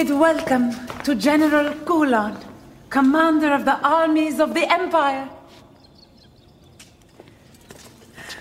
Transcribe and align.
Bid 0.00 0.18
welcome 0.18 0.72
to 1.04 1.14
General 1.14 1.74
Qulan, 1.84 2.34
commander 2.88 3.52
of 3.52 3.66
the 3.66 3.78
armies 3.86 4.40
of 4.40 4.54
the 4.54 4.66
Empire. 4.72 5.28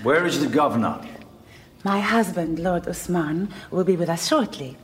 Where 0.01 0.25
is 0.25 0.39
the 0.39 0.47
governor? 0.47 1.01
My 1.83 1.99
husband, 1.99 2.59
Lord 2.59 2.87
Usman, 2.87 3.53
will 3.71 3.83
be 3.83 3.97
with 3.97 4.07
us 4.07 4.25
shortly, 4.25 4.77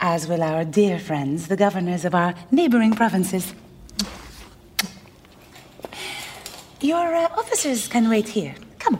as 0.00 0.28
will 0.28 0.42
our 0.42 0.66
dear 0.66 0.98
friends, 0.98 1.48
the 1.48 1.56
governors 1.56 2.04
of 2.04 2.14
our 2.14 2.34
neighboring 2.50 2.92
provinces. 2.92 3.54
Your 6.82 7.14
uh, 7.14 7.28
officers 7.38 7.88
can 7.88 8.06
wait 8.10 8.28
here. 8.28 8.54
Come. 8.78 8.98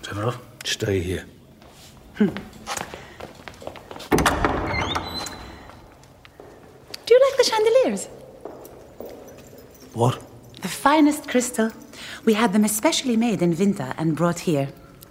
General, 0.00 0.34
stay 0.64 1.00
here. 1.00 1.26
Hmm. 2.16 2.30
The 7.40 7.50
chandeliers? 7.50 8.06
What? 9.94 10.20
The 10.60 10.68
finest 10.68 11.28
crystal. 11.28 11.70
We 12.24 12.34
had 12.34 12.52
them 12.52 12.64
especially 12.64 13.16
made 13.16 13.40
in 13.40 13.54
Vinta 13.54 13.94
and 13.96 14.14
brought 14.14 14.40
here. 14.40 14.68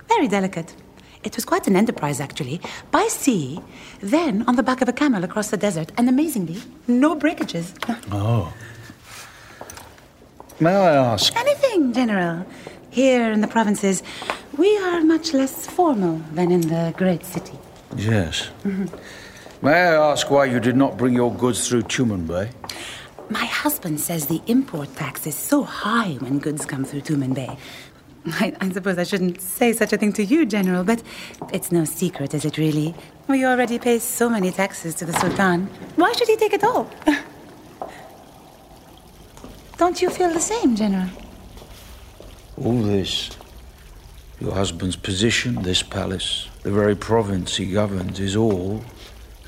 Very 0.07 0.28
delicate. 0.28 0.75
It 1.23 1.35
was 1.35 1.44
quite 1.44 1.67
an 1.67 1.75
enterprise, 1.75 2.19
actually. 2.22 2.62
By 2.91 3.07
sea, 3.07 3.59
then 4.00 4.44
on 4.47 4.56
the 4.56 4.63
back 4.63 4.81
of 4.81 4.88
a 4.88 4.94
camel 4.94 5.23
across 5.23 5.50
the 5.50 5.57
desert, 5.57 5.91
and 5.97 6.07
amazingly, 6.07 6.62
no 6.88 7.16
breakages. 7.16 7.73
Oh. 8.12 8.53
May 10.59 10.75
I 10.75 10.94
ask? 11.13 11.35
Anything, 11.35 11.94
General. 11.94 12.46
Here 12.91 13.31
in 13.31 13.41
the 13.41 13.47
provinces, 13.47 14.03
we 14.57 14.78
are 14.78 15.01
much 15.01 15.34
less 15.34 15.67
formal 15.67 16.22
than 16.34 16.51
in 16.51 16.61
the 16.61 16.94
great 16.96 17.25
city. 17.25 17.57
Yes. 17.96 18.50
Mm-hmm. 18.63 18.96
May 19.62 19.74
I 19.74 20.12
ask 20.12 20.31
why 20.31 20.46
you 20.46 20.62
did 20.62 20.78
not 20.78 20.96
bring 20.96 21.14
your 21.14 21.34
goods 21.34 21.68
through 21.68 21.81
Tumanbay? 21.81 22.50
My 23.30 23.44
husband 23.44 24.00
says 24.00 24.28
the 24.28 24.42
import 24.47 24.96
tax 24.96 25.28
is 25.28 25.36
so 25.36 25.64
high 25.64 26.14
when 26.22 26.40
goods 26.40 26.66
come 26.66 26.86
through 26.86 27.02
Tumanbay. 27.02 27.58
I, 28.25 28.56
I, 28.62 28.72
suppose 28.72 28.97
I 28.97 29.03
shouldn't 29.03 29.42
say 29.42 29.74
such 29.74 29.92
a 29.92 29.97
thing 29.97 30.14
to 30.14 30.24
you, 30.24 30.46
General, 30.46 30.86
but 30.86 31.03
it's 31.52 31.74
no 31.74 31.84
secret, 31.84 32.34
is 32.34 32.46
it 32.46 32.58
really? 32.58 32.96
We 33.28 33.46
already 33.46 33.80
pay 33.80 34.00
so 34.00 34.30
many 34.30 34.50
taxes 34.52 34.96
to 34.96 35.06
the 35.06 35.12
Sultan. 35.12 35.66
Why 35.97 36.14
should 36.14 36.30
he 36.30 36.38
take 36.38 36.53
it 36.53 36.64
all? 36.64 36.90
Don't 39.78 40.02
you 40.02 40.09
feel 40.09 40.31
the 40.31 40.40
same, 40.40 40.74
General? 40.78 41.09
All 42.64 42.81
this, 42.81 43.31
your 44.40 44.53
husband's 44.53 44.96
position, 44.96 45.64
this 45.64 45.84
palace, 45.84 46.47
the 46.64 46.72
very 46.72 46.96
province 46.96 47.58
he 47.58 47.70
governs, 47.70 48.22
is 48.22 48.38
all 48.38 48.81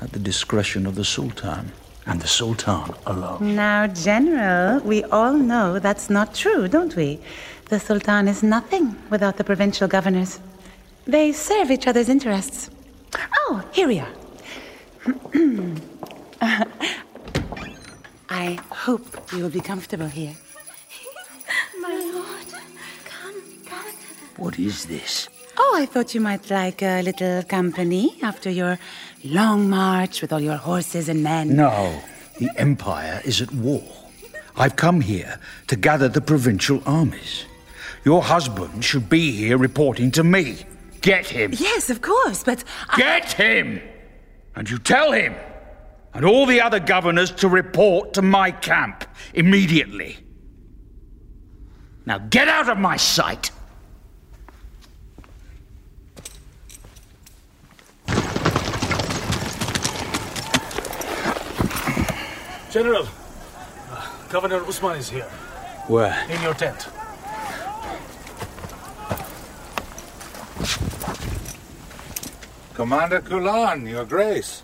at 0.02 0.12
the 0.12 0.18
discretion 0.18 0.84
of 0.86 0.96
the 0.96 1.04
Sultan. 1.04 1.72
And 2.06 2.20
the 2.20 2.26
Sultan 2.26 2.92
alone. 3.06 3.54
Now, 3.54 3.86
General, 3.86 4.80
we 4.80 5.04
all 5.04 5.34
know 5.34 5.78
that's 5.78 6.10
not 6.10 6.34
true, 6.34 6.66
don't 6.66 6.96
we? 6.96 7.20
The 7.68 7.78
Sultan 7.78 8.26
is 8.26 8.42
nothing 8.42 8.96
without 9.08 9.36
the 9.36 9.44
provincial 9.44 9.86
governors. 9.86 10.40
They 11.06 11.30
serve 11.30 11.70
each 11.70 11.86
other's 11.86 12.08
interests. 12.08 12.70
Oh, 13.46 13.62
here 13.72 13.86
we 13.86 14.00
are. 14.00 14.12
I 18.28 18.58
hope 18.70 19.06
you 19.32 19.44
will 19.44 19.50
be 19.50 19.60
comfortable 19.60 20.08
here. 20.08 20.34
My 21.80 21.94
lord, 22.12 22.46
come, 23.04 23.34
come. 23.64 23.86
What 24.36 24.58
is 24.58 24.86
this? 24.86 25.28
Oh, 25.56 25.76
I 25.78 25.86
thought 25.86 26.14
you 26.14 26.20
might 26.20 26.50
like 26.50 26.82
a 26.82 27.02
little 27.02 27.42
company 27.42 28.18
after 28.22 28.50
your 28.50 28.78
long 29.24 29.68
march 29.68 30.22
with 30.22 30.32
all 30.32 30.40
your 30.40 30.56
horses 30.56 31.08
and 31.08 31.22
men. 31.22 31.56
No, 31.56 32.00
the 32.38 32.50
Empire 32.56 33.20
is 33.24 33.40
at 33.40 33.52
war. 33.52 33.82
I've 34.56 34.76
come 34.76 35.00
here 35.00 35.38
to 35.68 35.76
gather 35.76 36.08
the 36.08 36.20
provincial 36.20 36.82
armies. 36.86 37.44
Your 38.04 38.22
husband 38.22 38.84
should 38.84 39.08
be 39.08 39.32
here 39.32 39.58
reporting 39.58 40.10
to 40.12 40.24
me. 40.24 40.64
Get 41.00 41.26
him. 41.26 41.52
Yes, 41.54 41.90
of 41.90 42.02
course, 42.02 42.44
but. 42.44 42.64
I... 42.88 42.96
Get 42.96 43.32
him! 43.32 43.80
And 44.54 44.68
you 44.68 44.78
tell 44.78 45.12
him 45.12 45.34
and 46.14 46.24
all 46.24 46.46
the 46.46 46.60
other 46.60 46.80
governors 46.80 47.30
to 47.30 47.48
report 47.48 48.14
to 48.14 48.22
my 48.22 48.50
camp 48.50 49.04
immediately. 49.34 50.18
Now 52.04 52.18
get 52.18 52.48
out 52.48 52.68
of 52.68 52.78
my 52.78 52.96
sight! 52.96 53.50
General, 62.72 63.06
Governor 64.30 64.64
Usman 64.64 64.96
is 64.96 65.10
here, 65.10 65.28
Where? 65.88 66.26
in 66.30 66.40
your 66.40 66.54
tent. 66.54 66.88
Commander 72.72 73.20
Qulan, 73.20 73.86
Your 73.90 74.06
Grace. 74.06 74.62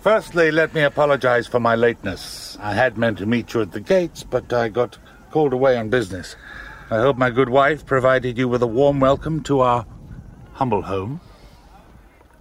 Firstly, 0.00 0.50
let 0.50 0.72
me 0.72 0.80
apologize 0.80 1.46
for 1.46 1.60
my 1.60 1.74
lateness. 1.74 2.56
I 2.58 2.72
had 2.72 2.96
meant 2.96 3.18
to 3.18 3.26
meet 3.26 3.52
you 3.52 3.60
at 3.60 3.72
the 3.72 3.80
gates, 3.80 4.24
but 4.24 4.50
I 4.50 4.70
got 4.70 4.96
called 5.30 5.52
away 5.52 5.76
on 5.76 5.90
business. 5.90 6.36
I 6.90 7.00
hope 7.00 7.18
my 7.18 7.28
good 7.28 7.50
wife 7.50 7.84
provided 7.84 8.38
you 8.38 8.48
with 8.48 8.62
a 8.62 8.66
warm 8.66 8.98
welcome 8.98 9.42
to 9.42 9.60
our 9.60 9.84
humble 10.54 10.80
home. 10.80 11.20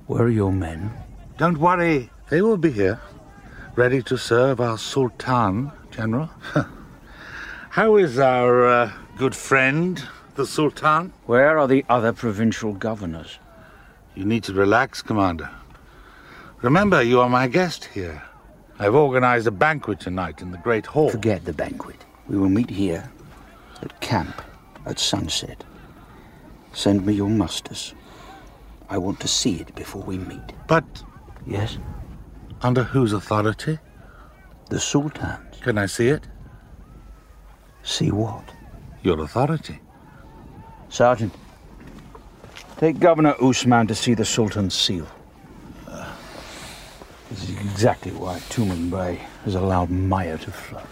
Where 0.07 0.23
are 0.23 0.29
your 0.29 0.53
men? 0.53 0.93
Don't 1.37 1.57
worry, 1.57 2.09
they 2.29 2.41
will 2.41 2.55
be 2.55 2.71
here, 2.71 3.01
ready 3.79 4.01
to 4.01 4.17
serve 4.17 4.59
our 4.59 4.77
Sultan, 4.77 5.71
General. 5.89 6.29
How 7.69 7.95
is 7.95 8.19
our 8.19 8.67
uh, 8.67 8.91
good 9.15 9.33
friend, 9.33 10.03
the 10.35 10.45
Sultan? 10.45 11.13
Where 11.27 11.57
are 11.57 11.65
the 11.65 11.85
other 11.87 12.11
provincial 12.11 12.73
governors? 12.73 13.39
You 14.15 14.25
need 14.25 14.43
to 14.43 14.53
relax, 14.53 15.01
Commander. 15.01 15.49
Remember, 16.61 17.01
you 17.01 17.21
are 17.21 17.29
my 17.29 17.47
guest 17.47 17.85
here. 17.85 18.21
I've 18.79 18.95
organized 18.95 19.47
a 19.47 19.51
banquet 19.51 20.01
tonight 20.01 20.41
in 20.41 20.51
the 20.51 20.57
Great 20.57 20.85
Hall. 20.85 21.09
Forget 21.09 21.45
the 21.45 21.53
banquet. 21.53 22.03
We 22.27 22.37
will 22.37 22.49
meet 22.49 22.69
here, 22.69 23.09
at 23.81 24.01
camp, 24.01 24.41
at 24.85 24.99
sunset. 24.99 25.63
Send 26.73 27.05
me 27.05 27.13
your 27.13 27.29
musters. 27.29 27.93
I 28.89 28.97
want 28.97 29.21
to 29.21 29.29
see 29.29 29.55
it 29.61 29.73
before 29.73 30.01
we 30.01 30.17
meet. 30.17 30.51
But. 30.67 30.83
Yes? 31.47 31.77
Under 32.61 32.83
whose 32.83 33.13
authority? 33.13 33.79
The 34.69 34.79
Sultan's. 34.79 35.59
Can 35.61 35.77
I 35.77 35.85
see 35.85 36.09
it? 36.09 36.27
See 37.83 38.11
what? 38.11 38.43
Your 39.01 39.21
authority. 39.21 39.79
Sergeant, 40.89 41.33
take 42.77 42.99
Governor 42.99 43.35
Usman 43.41 43.87
to 43.87 43.95
see 43.95 44.13
the 44.13 44.25
Sultan's 44.25 44.73
seal. 44.73 45.07
This 47.29 47.43
is 47.43 47.51
exactly 47.51 48.11
why 48.11 48.39
Tumanbay 48.49 49.17
has 49.45 49.55
allowed 49.55 49.89
Maya 49.89 50.37
to 50.39 50.51
flourish. 50.51 50.88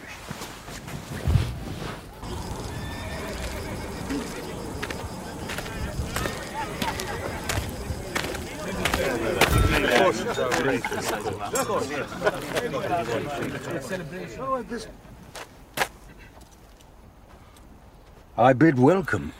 I 18.37 18.53
bid 18.53 18.79
welcome 18.79 19.33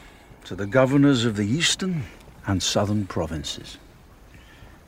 to 0.44 0.54
the 0.54 0.66
governors 0.66 1.24
of 1.24 1.36
the 1.36 1.46
eastern 1.46 2.02
and 2.46 2.62
southern 2.62 3.06
provinces, 3.06 3.78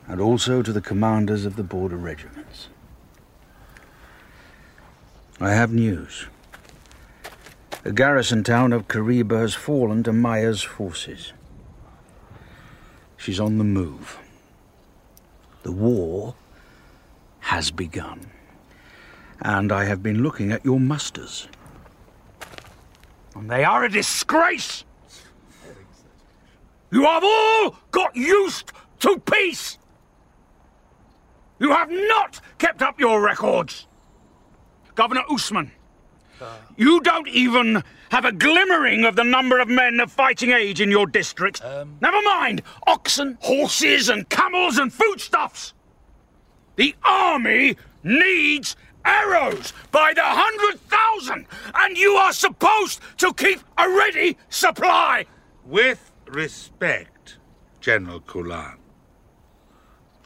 and 0.05 0.21
also 0.21 0.61
to 0.61 0.71
the 0.71 0.81
commanders 0.81 1.45
of 1.45 1.55
the 1.55 1.63
border 1.63 1.97
regiments. 1.97 2.67
I 5.39 5.49
have 5.53 5.73
news. 5.73 6.27
The 7.81 7.91
garrison 7.91 8.43
town 8.43 8.71
of 8.71 8.87
Kariba 8.87 9.39
has 9.39 9.55
fallen 9.55 10.03
to 10.03 10.13
Maya's 10.13 10.61
forces. 10.61 11.33
She's 13.17 13.39
on 13.39 13.57
the 13.57 13.63
move. 13.63 14.20
The 15.63 15.71
war 15.71 16.35
has 17.39 17.71
begun. 17.71 18.31
And 19.41 19.71
I 19.71 19.85
have 19.85 20.03
been 20.03 20.23
looking 20.23 20.51
at 20.51 20.63
your 20.63 20.79
musters. 20.79 21.47
And 23.35 23.49
they 23.49 23.63
are 23.63 23.83
a 23.83 23.89
disgrace! 23.89 24.83
You 26.91 27.03
have 27.03 27.23
all 27.23 27.77
got 27.91 28.15
used 28.15 28.71
to 28.99 29.19
peace! 29.19 29.77
You 31.59 31.71
have 31.71 31.89
not 31.89 32.41
kept 32.57 32.81
up 32.81 32.99
your 32.99 33.21
records! 33.21 33.87
Governor 34.95 35.23
Usman, 35.29 35.71
you 36.77 36.99
don't 37.01 37.27
even 37.27 37.83
have 38.09 38.25
a 38.25 38.31
glimmering 38.31 39.05
of 39.05 39.15
the 39.15 39.23
number 39.23 39.59
of 39.59 39.67
men 39.67 39.99
of 39.99 40.11
fighting 40.11 40.51
age 40.51 40.81
in 40.81 40.91
your 40.91 41.07
district. 41.07 41.63
Um, 41.63 41.97
Never 42.01 42.21
mind 42.21 42.61
oxen, 42.87 43.37
horses, 43.41 44.09
and 44.09 44.27
camels 44.29 44.77
and 44.77 44.91
foodstuffs. 44.91 45.73
The 46.75 46.95
army 47.03 47.77
needs 48.03 48.75
arrows 49.05 49.73
by 49.91 50.13
the 50.15 50.23
hundred 50.23 50.79
thousand, 50.81 51.47
and 51.73 51.97
you 51.97 52.13
are 52.13 52.33
supposed 52.33 53.01
to 53.17 53.33
keep 53.33 53.59
a 53.77 53.89
ready 53.89 54.37
supply. 54.49 55.25
With 55.65 56.11
respect, 56.27 57.37
General 57.79 58.21
Qulan. 58.21 58.80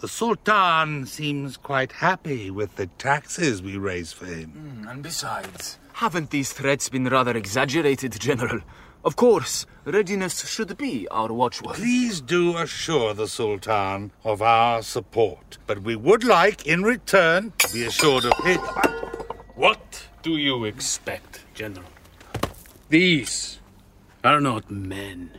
The 0.05 0.09
Sultan 0.09 1.07
seems 1.07 1.57
quite 1.57 1.91
happy 1.91 2.51
with 2.51 2.75
the 2.75 2.85
taxes 2.85 3.63
we 3.63 3.75
raise 3.75 4.13
for 4.13 4.27
him. 4.27 4.83
Mm, 4.85 4.91
and 4.91 5.01
besides, 5.01 5.79
haven't 5.93 6.29
these 6.29 6.53
threats 6.53 6.89
been 6.89 7.05
rather 7.05 7.35
exaggerated, 7.35 8.11
General? 8.19 8.59
Of 9.03 9.15
course, 9.15 9.65
readiness 9.83 10.47
should 10.47 10.77
be 10.77 11.07
our 11.09 11.33
watchword. 11.33 11.77
Please 11.77 12.21
do 12.21 12.55
assure 12.55 13.15
the 13.15 13.27
Sultan 13.27 14.11
of 14.23 14.43
our 14.43 14.83
support. 14.83 15.57
But 15.65 15.81
we 15.81 15.95
would 15.95 16.23
like, 16.23 16.67
in 16.67 16.83
return, 16.83 17.53
to 17.57 17.73
be 17.73 17.85
assured 17.85 18.25
of 18.25 18.33
his. 18.43 18.59
What 19.55 20.07
do 20.21 20.37
you 20.37 20.65
expect, 20.65 21.45
General? 21.55 21.87
These 22.89 23.59
are 24.23 24.39
not 24.39 24.69
men. 24.69 25.31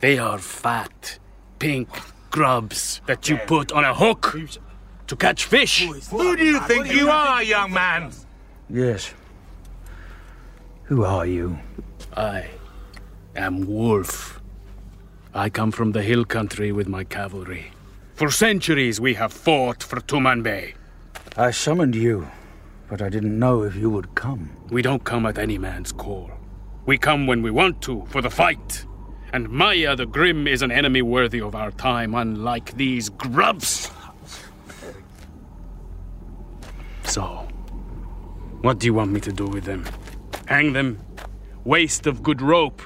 They 0.00 0.18
are 0.18 0.38
fat, 0.38 1.18
pink 1.58 1.88
grubs 2.30 3.00
that 3.06 3.28
you 3.28 3.36
put 3.46 3.72
on 3.72 3.84
a 3.84 3.94
hook 3.94 4.36
to 5.06 5.16
catch 5.16 5.44
fish. 5.44 5.86
Who 6.10 6.36
do 6.36 6.44
you 6.44 6.60
think 6.60 6.92
you 6.92 7.10
are, 7.10 7.42
young 7.42 7.72
man? 7.72 8.12
Yes. 8.68 9.12
Who 10.84 11.04
are 11.04 11.26
you? 11.26 11.58
I 12.16 12.46
am 13.36 13.66
Wolf. 13.66 14.40
I 15.34 15.48
come 15.48 15.70
from 15.70 15.92
the 15.92 16.02
hill 16.02 16.24
country 16.24 16.72
with 16.72 16.88
my 16.88 17.04
cavalry. 17.04 17.72
For 18.14 18.30
centuries 18.30 19.00
we 19.00 19.14
have 19.14 19.32
fought 19.32 19.82
for 19.82 20.00
Tumanbay. 20.00 20.74
I 21.36 21.52
summoned 21.52 21.94
you, 21.94 22.28
but 22.88 23.00
I 23.00 23.08
didn't 23.08 23.38
know 23.38 23.62
if 23.62 23.76
you 23.76 23.88
would 23.90 24.14
come. 24.14 24.50
We 24.70 24.82
don't 24.82 25.04
come 25.04 25.26
at 25.26 25.38
any 25.38 25.58
man's 25.58 25.92
call. 25.92 26.30
We 26.86 26.98
come 26.98 27.26
when 27.26 27.42
we 27.42 27.50
want 27.50 27.80
to, 27.82 28.04
for 28.06 28.20
the 28.20 28.30
fight. 28.30 28.84
And 29.32 29.48
Maya 29.48 29.94
the 29.94 30.06
Grim 30.06 30.46
is 30.46 30.62
an 30.62 30.72
enemy 30.72 31.02
worthy 31.02 31.40
of 31.40 31.54
our 31.54 31.70
time, 31.70 32.14
unlike 32.14 32.76
these 32.76 33.08
grubs. 33.08 33.90
So, 37.04 37.48
what 38.60 38.78
do 38.78 38.86
you 38.86 38.94
want 38.94 39.12
me 39.12 39.20
to 39.20 39.32
do 39.32 39.46
with 39.46 39.64
them? 39.64 39.84
Hang 40.46 40.72
them? 40.72 41.00
Waste 41.64 42.06
of 42.06 42.22
good 42.22 42.42
rope. 42.42 42.82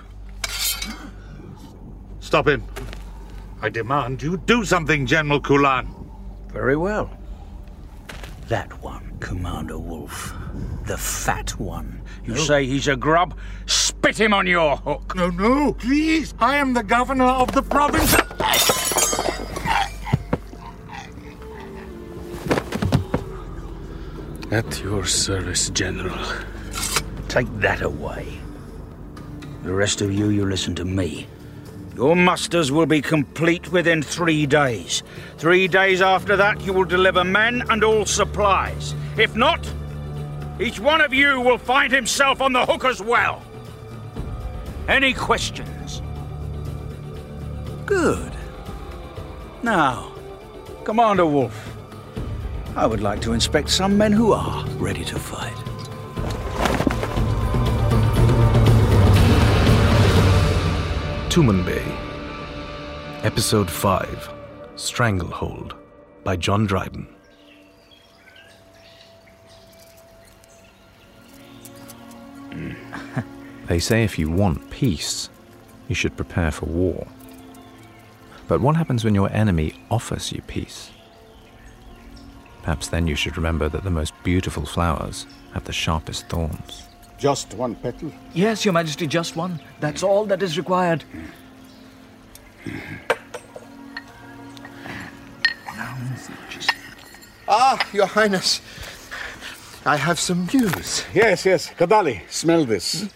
Stop 2.21 2.49
him. 2.49 2.65
I 3.63 3.69
demand 3.71 4.23
you 4.23 4.37
do 4.37 4.65
something, 4.65 5.07
General 5.07 5.41
Qulan. 5.41 5.89
Very 6.49 6.77
well. 6.77 7.11
That 8.49 8.83
one, 8.83 9.17
Commander 9.21 9.79
Wolf. 9.79 10.35
The 10.87 10.99
fat 10.99 11.59
one. 11.59 12.03
You 12.25 12.35
oh. 12.35 12.37
say 12.37 12.67
he's 12.67 12.89
a 12.89 12.97
grub? 12.97 13.37
Spit 14.05 14.21
him 14.21 14.35
on 14.35 14.47
your 14.47 14.77
hook. 14.77 15.15
No, 15.17 15.31
no, 15.31 15.73
please. 15.73 16.35
I 16.39 16.57
am 16.57 16.75
the 16.75 16.83
governor 16.83 17.25
of 17.25 17.51
the 17.53 17.63
province. 17.63 18.13
At 24.53 24.83
your 24.83 25.07
service, 25.07 25.71
General. 25.71 26.23
Take 27.29 27.47
that 27.61 27.81
away. 27.81 28.39
The 29.63 29.73
rest 29.73 30.03
of 30.03 30.13
you, 30.13 30.29
you 30.29 30.45
listen 30.45 30.75
to 30.75 30.85
me. 30.85 31.27
Your 31.97 32.15
musters 32.15 32.71
will 32.71 32.85
be 32.85 33.01
complete 33.01 33.73
within 33.73 34.03
three 34.03 34.45
days. 34.45 35.03
Three 35.39 35.67
days 35.67 36.03
after 36.03 36.37
that, 36.37 36.61
you 36.61 36.75
will 36.75 36.85
deliver 36.85 37.25
men 37.25 37.65
and 37.71 37.83
all 37.83 38.05
supplies. 38.05 38.95
If 39.17 39.35
not, 39.35 39.67
each 40.61 40.79
one 40.79 41.01
of 41.01 41.15
you 41.15 41.41
will 41.41 41.57
find 41.57 41.91
himself 41.91 42.43
on 42.43 42.53
the 42.53 42.67
hook 42.67 42.85
as 42.85 43.01
well. 43.01 43.43
Any 44.89 45.15
questions? 45.15 46.03
Good. 47.87 48.33
Now, 49.63 50.13
Commander 50.85 51.25
Wolf, 51.25 51.77
I 52.77 52.87
would 52.87 53.01
like 53.01 53.23
to 53.23 53.33
inspect 53.33 53.71
some 53.71 53.97
men 53.97 54.13
who 54.13 54.33
are 54.33 54.67
ready 54.77 55.03
to 55.05 55.19
fight. 55.19 55.55
Tumanbay. 61.31 61.83
Episode 63.25 63.71
5 63.71 64.31
Stranglehold 64.77 65.75
by 66.25 66.37
John 66.37 66.67
Dryden. 66.67 67.09
Hmm. 72.53 72.84
They 73.67 73.79
say 73.79 74.05
if 74.05 74.19
you 74.19 74.31
want 74.31 74.71
peace, 74.71 75.31
you 75.89 75.95
should 75.95 76.17
prepare 76.17 76.51
for 76.51 76.67
war. 76.67 77.07
But 78.47 78.61
what 78.61 78.77
happens 78.77 79.05
when 79.05 79.15
your 79.15 79.31
enemy 79.33 79.75
offers 79.91 80.33
you 80.33 80.43
peace? 80.43 80.91
Perhaps 82.63 82.89
then 82.89 83.07
you 83.07 83.15
should 83.15 83.37
remember 83.37 83.69
that 83.69 83.85
the 83.85 83.91
most 83.91 84.13
beautiful 84.23 84.67
flowers 84.67 85.27
have 85.55 85.65
the 85.65 85.73
sharpest 85.73 86.29
thorns. 86.29 86.89
Just 87.19 87.55
one 87.55 87.75
petal? 87.75 88.13
Yes, 88.35 88.65
Your 88.65 88.75
Majesty, 88.75 89.07
just 89.07 89.37
one. 89.37 89.61
That's 89.81 90.03
all 90.03 90.25
that 90.27 90.43
is 90.43 90.59
required. 90.59 91.05
Ah, 97.49 97.89
Your 97.93 98.07
Highness. 98.07 98.61
I 99.87 99.97
have 99.97 100.19
some 100.19 100.49
news. 100.53 101.05
Yes, 101.15 101.45
yes. 101.45 101.71
Kadali, 101.71 102.23
smell 102.31 102.65
this. 102.65 103.09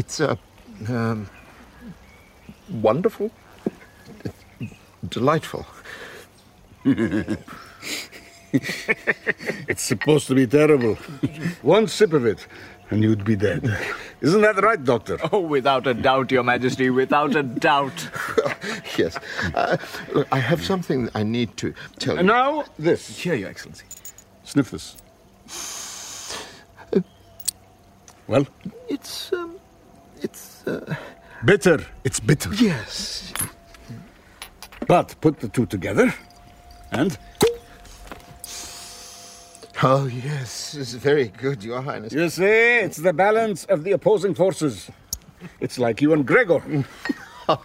It's 0.00 0.18
uh, 0.18 0.34
um, 0.88 1.28
wonderful, 2.70 3.30
delightful. 5.06 5.66
it's 9.68 9.82
supposed 9.82 10.26
to 10.28 10.34
be 10.34 10.46
terrible. 10.46 10.94
One 11.60 11.86
sip 11.86 12.14
of 12.14 12.24
it, 12.24 12.46
and 12.88 13.02
you'd 13.02 13.24
be 13.26 13.36
dead. 13.36 13.76
Isn't 14.22 14.40
that 14.40 14.62
right, 14.62 14.82
Doctor? 14.82 15.18
Oh, 15.32 15.40
without 15.40 15.86
a 15.86 15.92
doubt, 15.92 16.30
Your 16.30 16.44
Majesty, 16.44 16.88
without 16.88 17.36
a 17.36 17.42
doubt. 17.42 18.08
yes. 18.96 19.18
Uh, 19.54 19.76
look, 20.14 20.28
I 20.32 20.38
have 20.38 20.64
something 20.64 21.10
I 21.14 21.24
need 21.24 21.58
to 21.58 21.74
tell 21.98 22.16
And 22.16 22.26
you. 22.26 22.32
now, 22.32 22.64
this. 22.78 23.18
Here, 23.18 23.34
Your 23.34 23.50
Excellency. 23.50 23.84
Sniff 24.44 24.70
this. 24.70 24.96
Well? 28.26 28.46
It's, 28.88 29.32
um, 29.34 29.49
it's, 30.22 30.66
uh... 30.66 30.94
Bitter. 31.44 31.84
It's 32.04 32.20
bitter. 32.20 32.52
Yes. 32.54 33.32
But 34.86 35.14
put 35.20 35.40
the 35.40 35.48
two 35.48 35.66
together, 35.66 36.12
and 36.92 37.16
Oh, 39.82 40.04
yes. 40.06 40.74
It's 40.74 40.92
very 40.92 41.28
good, 41.28 41.64
Your 41.64 41.80
Highness. 41.80 42.12
you 42.12 42.28
see, 42.28 42.80
it's 42.80 42.98
the 42.98 43.14
balance 43.14 43.64
of 43.64 43.82
the 43.82 43.92
opposing 43.92 44.34
forces. 44.34 44.90
It's 45.58 45.78
like 45.78 46.02
you 46.02 46.12
and 46.12 46.26
Gregor. 46.26 46.62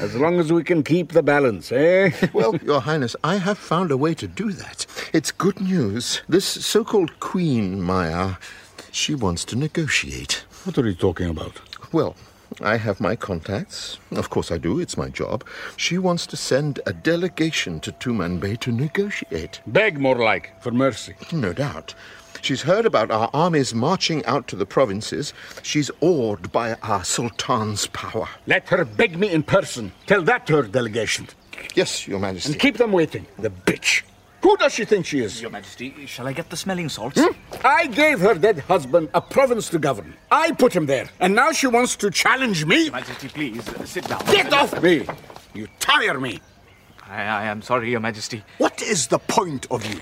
as 0.00 0.16
long 0.16 0.40
as 0.40 0.52
we 0.52 0.64
can 0.64 0.82
keep 0.82 1.12
the 1.12 1.22
balance, 1.22 1.70
eh? 1.70 2.10
well, 2.32 2.56
Your 2.56 2.80
Highness, 2.80 3.14
I 3.22 3.36
have 3.36 3.56
found 3.56 3.92
a 3.92 3.96
way 3.96 4.14
to 4.14 4.26
do 4.26 4.50
that. 4.52 4.84
It's 5.12 5.30
good 5.30 5.60
news. 5.60 6.22
This 6.28 6.44
so 6.44 6.84
called 6.84 7.20
Queen, 7.20 7.80
Maya, 7.80 8.34
she 8.90 9.14
wants 9.14 9.44
to 9.46 9.56
negotiate. 9.56 10.44
What 10.68 10.76
are 10.76 10.86
you 10.86 10.94
talking 10.94 11.30
about? 11.30 11.62
Well, 11.94 12.14
I 12.60 12.76
have 12.76 13.00
my 13.00 13.16
contacts. 13.16 13.96
Of 14.10 14.28
course 14.28 14.52
I 14.52 14.58
do, 14.58 14.78
it's 14.78 14.98
my 14.98 15.08
job. 15.08 15.42
She 15.78 15.96
wants 15.96 16.26
to 16.26 16.36
send 16.36 16.78
a 16.84 16.92
delegation 16.92 17.80
to 17.80 17.90
Tumanbay 17.90 18.60
to 18.60 18.70
negotiate. 18.70 19.62
Beg 19.66 19.98
more 19.98 20.16
like, 20.16 20.62
for 20.62 20.70
mercy. 20.70 21.14
No 21.32 21.54
doubt. 21.54 21.94
She's 22.42 22.60
heard 22.60 22.84
about 22.84 23.10
our 23.10 23.30
armies 23.32 23.74
marching 23.74 24.22
out 24.26 24.46
to 24.48 24.56
the 24.56 24.66
provinces. 24.66 25.32
She's 25.62 25.90
awed 26.02 26.52
by 26.52 26.74
our 26.82 27.00
Sultan's 27.02 27.86
power. 27.86 28.28
Let 28.46 28.68
her 28.68 28.84
beg 28.84 29.18
me 29.18 29.30
in 29.30 29.44
person. 29.44 29.92
Tell 30.06 30.20
that 30.24 30.46
to 30.48 30.56
her 30.56 30.62
delegation. 30.64 31.28
Yes, 31.76 32.06
Your 32.06 32.18
Majesty. 32.18 32.52
And 32.52 32.60
keep 32.60 32.76
them 32.76 32.92
waiting, 32.92 33.26
the 33.38 33.48
bitch. 33.48 34.02
Who 34.42 34.56
does 34.56 34.72
she 34.72 34.84
think 34.84 35.04
she 35.04 35.20
is? 35.20 35.42
Your 35.42 35.50
Majesty, 35.50 36.06
shall 36.06 36.28
I 36.28 36.32
get 36.32 36.48
the 36.48 36.56
smelling 36.56 36.88
salts? 36.88 37.20
Hmm? 37.20 37.32
I 37.64 37.86
gave 37.86 38.20
her 38.20 38.34
dead 38.34 38.60
husband 38.60 39.08
a 39.14 39.20
province 39.20 39.68
to 39.70 39.78
govern. 39.78 40.14
I 40.30 40.52
put 40.52 40.74
him 40.74 40.86
there, 40.86 41.08
and 41.18 41.34
now 41.34 41.50
she 41.50 41.66
wants 41.66 41.96
to 41.96 42.10
challenge 42.10 42.64
me? 42.64 42.84
Your 42.84 42.92
Majesty, 42.92 43.28
please, 43.28 43.68
uh, 43.68 43.84
sit 43.84 44.06
down. 44.06 44.24
Get 44.26 44.52
off 44.52 44.80
me! 44.82 45.06
You 45.54 45.66
tire 45.80 46.20
me! 46.20 46.40
I, 47.08 47.22
I 47.22 47.44
am 47.46 47.62
sorry, 47.62 47.90
Your 47.90 48.00
Majesty. 48.00 48.44
What 48.58 48.80
is 48.80 49.08
the 49.08 49.18
point 49.18 49.66
of 49.70 49.84
you? 49.86 50.00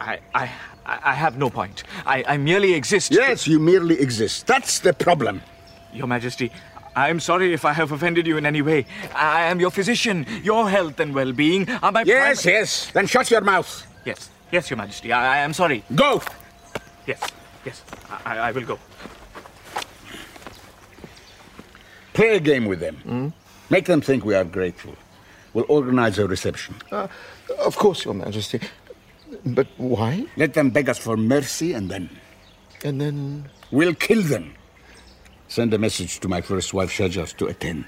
I, 0.00 0.18
I, 0.34 0.50
I 0.86 1.14
have 1.14 1.38
no 1.38 1.50
point. 1.50 1.84
I, 2.06 2.24
I 2.26 2.36
merely 2.36 2.74
exist. 2.74 3.12
Yes, 3.12 3.46
you 3.46 3.58
merely 3.60 4.00
exist. 4.00 4.46
That's 4.46 4.80
the 4.80 4.92
problem. 4.92 5.42
Your 5.92 6.06
Majesty, 6.06 6.50
I 6.94 7.08
am 7.08 7.20
sorry 7.20 7.52
if 7.54 7.64
I 7.64 7.72
have 7.72 7.90
offended 7.92 8.26
you 8.26 8.36
in 8.36 8.44
any 8.46 8.60
way. 8.62 8.84
I 9.14 9.42
am 9.44 9.60
your 9.60 9.70
physician. 9.70 10.26
Your 10.42 10.68
health 10.68 11.00
and 11.00 11.14
well-being 11.14 11.68
are 11.82 11.90
my 11.92 12.02
Yes, 12.02 12.42
primary- 12.42 12.58
yes. 12.60 12.90
Then 12.92 13.06
shut 13.06 13.30
your 13.30 13.40
mouth. 13.40 13.86
Yes, 14.04 14.28
yes, 14.50 14.68
Your 14.70 14.76
Majesty. 14.76 15.12
I, 15.12 15.36
I 15.36 15.38
am 15.38 15.52
sorry. 15.54 15.82
Go! 15.94 16.20
Yes, 17.06 17.20
yes, 17.64 17.82
I, 18.26 18.38
I 18.38 18.52
will 18.52 18.64
go. 18.64 18.78
Play 22.12 22.36
a 22.36 22.40
game 22.40 22.66
with 22.66 22.80
them. 22.80 23.32
Make 23.70 23.86
them 23.86 24.00
think 24.02 24.24
we 24.24 24.34
are 24.34 24.44
grateful. 24.44 24.94
We'll 25.54 25.64
organize 25.68 26.18
a 26.18 26.26
reception. 26.26 26.74
Uh, 26.90 27.08
of 27.58 27.76
course, 27.76 28.04
Your 28.04 28.14
Majesty. 28.14 28.60
But 29.46 29.66
why? 29.78 30.26
Let 30.36 30.52
them 30.54 30.70
beg 30.70 30.88
us 30.90 30.98
for 30.98 31.16
mercy 31.16 31.72
and 31.72 31.90
then. 31.90 32.10
And 32.84 33.00
then. 33.00 33.48
We'll 33.70 33.94
kill 33.94 34.22
them. 34.22 34.54
Send 35.52 35.74
a 35.74 35.78
message 35.78 36.18
to 36.20 36.28
my 36.28 36.40
first 36.40 36.72
wife, 36.72 36.90
Shajar, 36.90 37.36
to 37.36 37.44
attend. 37.44 37.84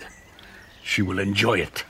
She 0.83 1.01
will 1.01 1.19
enjoy 1.19 1.61
it. 1.61 1.87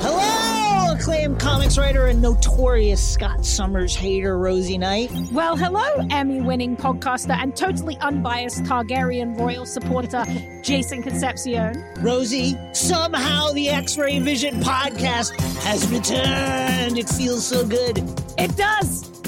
Hello, 0.00 0.94
acclaimed 0.94 1.38
comics 1.38 1.76
writer 1.76 2.06
and 2.06 2.22
notorious 2.22 3.06
Scott 3.06 3.44
Summers 3.44 3.94
hater, 3.94 4.38
Rosie 4.38 4.78
Knight. 4.78 5.10
Well, 5.30 5.58
hello, 5.58 6.06
Emmy 6.08 6.40
winning 6.40 6.74
podcaster 6.74 7.36
and 7.36 7.54
totally 7.54 7.98
unbiased 7.98 8.62
Targaryen 8.62 9.38
royal 9.38 9.66
supporter, 9.66 10.24
Jason 10.62 11.02
Concepcion. 11.02 11.84
Rosie, 11.98 12.56
somehow 12.72 13.52
the 13.52 13.68
X 13.68 13.98
Ray 13.98 14.20
Vision 14.20 14.54
podcast 14.62 15.38
has 15.64 15.86
returned. 15.92 16.96
It 16.96 17.10
feels 17.10 17.46
so 17.46 17.66
good. 17.66 17.98
It 18.38 18.56
does! 18.56 19.19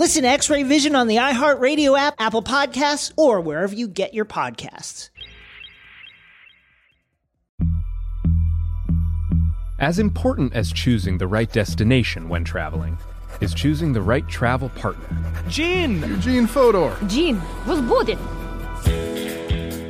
Listen 0.00 0.22
to 0.22 0.30
X 0.30 0.48
Ray 0.48 0.62
Vision 0.62 0.96
on 0.96 1.08
the 1.08 1.16
iHeartRadio 1.16 1.98
app, 1.98 2.14
Apple 2.18 2.42
Podcasts, 2.42 3.12
or 3.18 3.38
wherever 3.42 3.74
you 3.74 3.86
get 3.86 4.14
your 4.14 4.24
podcasts. 4.24 5.10
As 9.78 9.98
important 9.98 10.54
as 10.54 10.72
choosing 10.72 11.18
the 11.18 11.26
right 11.26 11.52
destination 11.52 12.30
when 12.30 12.44
traveling 12.44 12.96
is 13.42 13.52
choosing 13.52 13.92
the 13.92 14.00
right 14.00 14.26
travel 14.26 14.70
partner. 14.70 15.06
Gene! 15.48 16.00
Eugene 16.08 16.46
Fodor. 16.46 16.96
Jean, 17.06 17.38
was 17.66 17.82
booted. 17.82 18.18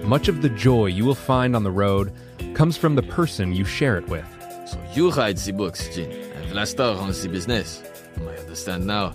Much 0.05 0.27
of 0.27 0.43
the 0.43 0.49
joy 0.49 0.87
you 0.87 1.05
will 1.05 1.15
find 1.15 1.55
on 1.55 1.63
the 1.63 1.71
road 1.71 2.13
comes 2.55 2.77
from 2.77 2.97
the 2.97 3.03
person 3.05 3.55
you 3.55 3.65
share 3.65 3.97
it 3.97 4.09
with. 4.09 4.27
So 4.67 4.77
you 4.93 5.13
write 5.13 5.37
the 5.37 5.53
books, 5.53 5.89
Jean, 5.95 6.11
and 6.11 6.51
Vlastar 6.51 6.99
runs 6.99 7.23
the 7.23 7.29
business. 7.29 7.81
I 8.19 8.37
understand 8.39 8.89
now. 8.89 9.15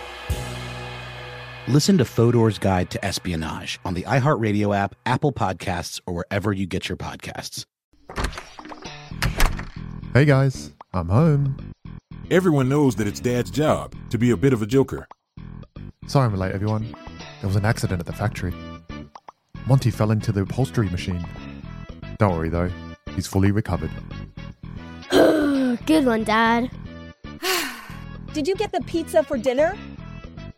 Listen 1.67 1.97
to 1.99 2.05
Fodor's 2.05 2.57
Guide 2.57 2.89
to 2.89 3.05
Espionage 3.05 3.79
on 3.85 3.93
the 3.93 4.01
iHeartRadio 4.03 4.75
app, 4.75 4.95
Apple 5.05 5.31
Podcasts, 5.31 6.01
or 6.07 6.13
wherever 6.15 6.51
you 6.51 6.65
get 6.65 6.89
your 6.89 6.97
podcasts. 6.97 7.65
Hey 10.13 10.25
guys, 10.25 10.73
I'm 10.93 11.07
home. 11.07 11.73
everyone 12.31 12.67
knows 12.67 12.95
that 12.95 13.07
it's 13.07 13.19
Dad's 13.19 13.51
job 13.51 13.93
to 14.09 14.17
be 14.17 14.31
a 14.31 14.37
bit 14.37 14.53
of 14.53 14.61
a 14.61 14.65
joker. 14.65 15.07
Sorry 16.07 16.25
I'm 16.25 16.35
late, 16.35 16.51
everyone. 16.51 16.93
There 17.39 17.47
was 17.47 17.55
an 17.55 17.65
accident 17.65 17.99
at 17.99 18.05
the 18.07 18.13
factory. 18.13 18.53
Monty 19.67 19.91
fell 19.91 20.11
into 20.11 20.31
the 20.31 20.41
upholstery 20.41 20.89
machine. 20.89 21.23
Don't 22.17 22.35
worry 22.35 22.49
though, 22.49 22.71
he's 23.15 23.27
fully 23.27 23.51
recovered. 23.51 23.91
Good 25.11 26.05
one, 26.05 26.23
Dad. 26.23 26.71
Did 28.33 28.47
you 28.47 28.55
get 28.55 28.71
the 28.71 28.81
pizza 28.81 29.23
for 29.23 29.37
dinner? 29.37 29.77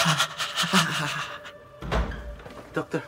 Doctor, 2.72 3.02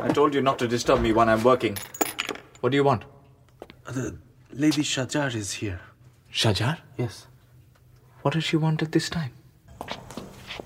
I 0.00 0.08
told 0.08 0.34
you 0.34 0.40
not 0.40 0.58
to 0.60 0.68
disturb 0.68 1.00
me 1.00 1.12
when 1.12 1.28
I'm 1.28 1.42
working. 1.42 1.76
What 2.60 2.70
do 2.70 2.76
you 2.76 2.84
want? 2.84 3.02
The 3.84 4.16
Lady 4.52 4.82
Shajar 4.82 5.34
is 5.34 5.52
here. 5.52 5.80
Shajar? 6.32 6.78
Yes. 6.96 7.26
What 8.22 8.34
does 8.34 8.44
she 8.44 8.56
want 8.56 8.82
at 8.82 8.92
this 8.92 9.10
time? 9.10 9.32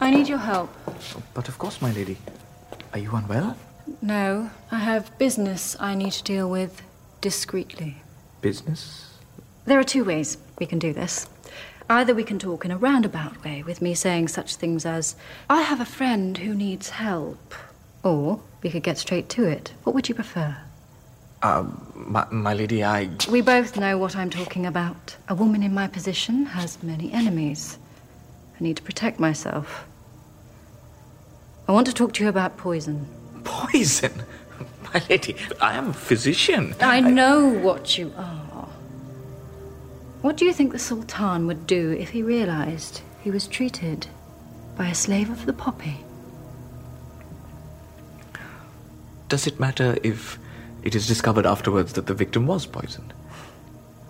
I 0.00 0.10
need 0.10 0.28
your 0.28 0.38
help. 0.38 0.70
But 1.34 1.48
of 1.48 1.58
course, 1.58 1.82
my 1.82 1.92
lady. 1.92 2.16
Are 2.92 2.98
you 2.98 3.10
unwell? 3.14 3.56
No, 4.02 4.50
I 4.70 4.78
have 4.78 5.16
business 5.18 5.76
I 5.80 5.94
need 5.94 6.12
to 6.12 6.22
deal 6.22 6.48
with 6.48 6.82
discreetly. 7.20 7.96
Business? 8.40 9.14
There 9.66 9.78
are 9.78 9.84
two 9.84 10.04
ways 10.04 10.38
we 10.58 10.66
can 10.66 10.78
do 10.78 10.92
this. 10.92 11.28
Either 11.90 12.14
we 12.14 12.22
can 12.22 12.38
talk 12.38 12.64
in 12.64 12.70
a 12.70 12.78
roundabout 12.78 13.42
way, 13.42 13.64
with 13.64 13.82
me 13.82 13.94
saying 13.94 14.28
such 14.28 14.54
things 14.54 14.86
as, 14.86 15.16
I 15.50 15.62
have 15.62 15.80
a 15.80 15.84
friend 15.84 16.38
who 16.38 16.54
needs 16.54 16.90
help. 16.90 17.52
Or 18.04 18.40
we 18.62 18.70
could 18.70 18.84
get 18.84 18.96
straight 18.96 19.28
to 19.30 19.42
it. 19.42 19.72
What 19.82 19.92
would 19.94 20.08
you 20.08 20.14
prefer? 20.14 20.56
Uh, 21.42 21.64
my, 21.94 22.24
my 22.30 22.54
lady, 22.54 22.84
I. 22.84 23.10
We 23.28 23.40
both 23.40 23.76
know 23.76 23.98
what 23.98 24.14
I'm 24.14 24.30
talking 24.30 24.66
about. 24.66 25.16
A 25.28 25.34
woman 25.34 25.64
in 25.64 25.74
my 25.74 25.88
position 25.88 26.46
has 26.46 26.80
many 26.80 27.12
enemies. 27.12 27.76
I 28.54 28.62
need 28.62 28.76
to 28.76 28.84
protect 28.84 29.18
myself. 29.18 29.84
I 31.66 31.72
want 31.72 31.88
to 31.88 31.92
talk 31.92 32.12
to 32.14 32.22
you 32.22 32.28
about 32.28 32.56
poison. 32.56 33.08
Poison? 33.42 34.12
My 34.94 35.02
lady, 35.08 35.34
I 35.60 35.74
am 35.74 35.88
a 35.88 35.92
physician. 35.92 36.74
I 36.80 37.00
know 37.00 37.48
what 37.48 37.98
you 37.98 38.12
are. 38.16 38.39
What 40.22 40.36
do 40.36 40.44
you 40.44 40.52
think 40.52 40.72
the 40.72 40.78
Sultan 40.78 41.46
would 41.46 41.66
do 41.66 41.92
if 41.92 42.10
he 42.10 42.22
realized 42.22 43.00
he 43.22 43.30
was 43.30 43.46
treated 43.46 44.06
by 44.76 44.88
a 44.88 44.94
slave 44.94 45.30
of 45.30 45.46
the 45.46 45.52
poppy? 45.54 46.04
Does 49.28 49.46
it 49.46 49.58
matter 49.58 49.96
if 50.02 50.38
it 50.82 50.94
is 50.94 51.06
discovered 51.06 51.46
afterwards 51.46 51.94
that 51.94 52.06
the 52.06 52.14
victim 52.14 52.46
was 52.46 52.66
poisoned? 52.66 53.14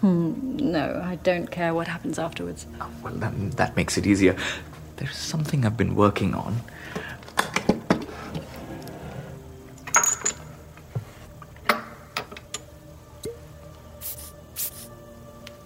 Hmm, 0.01 0.57
no, 0.57 1.01
I 1.05 1.17
don't 1.17 1.51
care 1.51 1.75
what 1.75 1.87
happens 1.87 2.19
afterwards. 2.19 2.67
Well, 3.03 3.13
that, 3.15 3.53
that 3.53 3.77
makes 3.77 3.97
it 3.97 4.07
easier. 4.07 4.35
There's 4.97 5.17
something 5.17 5.65
I've 5.65 5.77
been 5.77 5.95
working 5.95 6.35
on. 6.35 6.61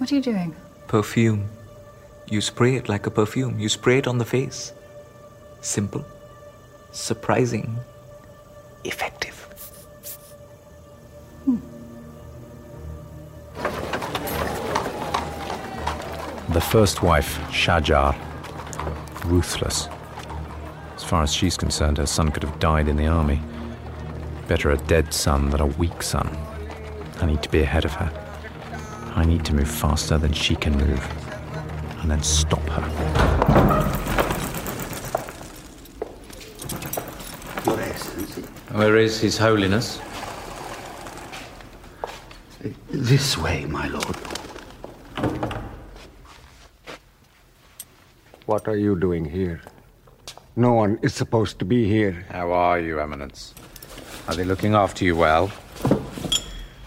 What 0.04 0.12
are 0.12 0.16
you 0.16 0.20
doing? 0.20 0.54
Perfume. 0.86 1.48
You 2.28 2.42
spray 2.42 2.74
it 2.74 2.90
like 2.90 3.06
a 3.06 3.10
perfume. 3.10 3.58
You 3.58 3.70
spray 3.70 3.96
it 3.96 4.06
on 4.06 4.18
the 4.18 4.24
face. 4.26 4.74
Simple, 5.62 6.04
surprising, 6.92 7.78
effective. 8.84 9.34
Hmm. 11.46 11.56
The 16.52 16.60
first 16.60 17.02
wife, 17.02 17.38
Shajar, 17.48 18.14
ruthless. 19.24 19.88
As 20.96 21.02
far 21.02 21.22
as 21.22 21.32
she's 21.32 21.56
concerned, 21.56 21.96
her 21.96 22.04
son 22.04 22.30
could 22.30 22.42
have 22.42 22.58
died 22.58 22.88
in 22.88 22.96
the 22.96 23.06
army. 23.06 23.40
Better 24.48 24.70
a 24.70 24.76
dead 24.76 25.14
son 25.14 25.48
than 25.48 25.62
a 25.62 25.66
weak 25.66 26.02
son. 26.02 26.28
I 27.22 27.24
need 27.24 27.42
to 27.42 27.48
be 27.48 27.62
ahead 27.62 27.86
of 27.86 27.94
her. 27.94 28.23
I 29.16 29.24
need 29.24 29.44
to 29.44 29.54
move 29.54 29.70
faster 29.70 30.18
than 30.18 30.32
she 30.32 30.56
can 30.56 30.76
move. 30.76 31.02
And 32.00 32.10
then 32.10 32.22
stop 32.22 32.68
her. 32.68 32.82
Your 37.64 37.80
Excellency. 37.80 38.42
Where 38.72 38.96
is 38.96 39.20
His 39.20 39.38
Holiness? 39.38 40.00
This 42.90 43.38
way, 43.38 43.64
my 43.66 43.86
lord. 43.86 44.16
What 48.46 48.66
are 48.66 48.76
you 48.76 48.98
doing 48.98 49.24
here? 49.24 49.62
No 50.56 50.72
one 50.72 50.98
is 51.02 51.14
supposed 51.14 51.58
to 51.60 51.64
be 51.64 51.88
here. 51.88 52.26
How 52.30 52.52
are 52.52 52.80
you, 52.80 53.00
Eminence? 53.00 53.54
Are 54.28 54.34
they 54.34 54.44
looking 54.44 54.74
after 54.74 55.04
you 55.04 55.16
well? 55.16 55.52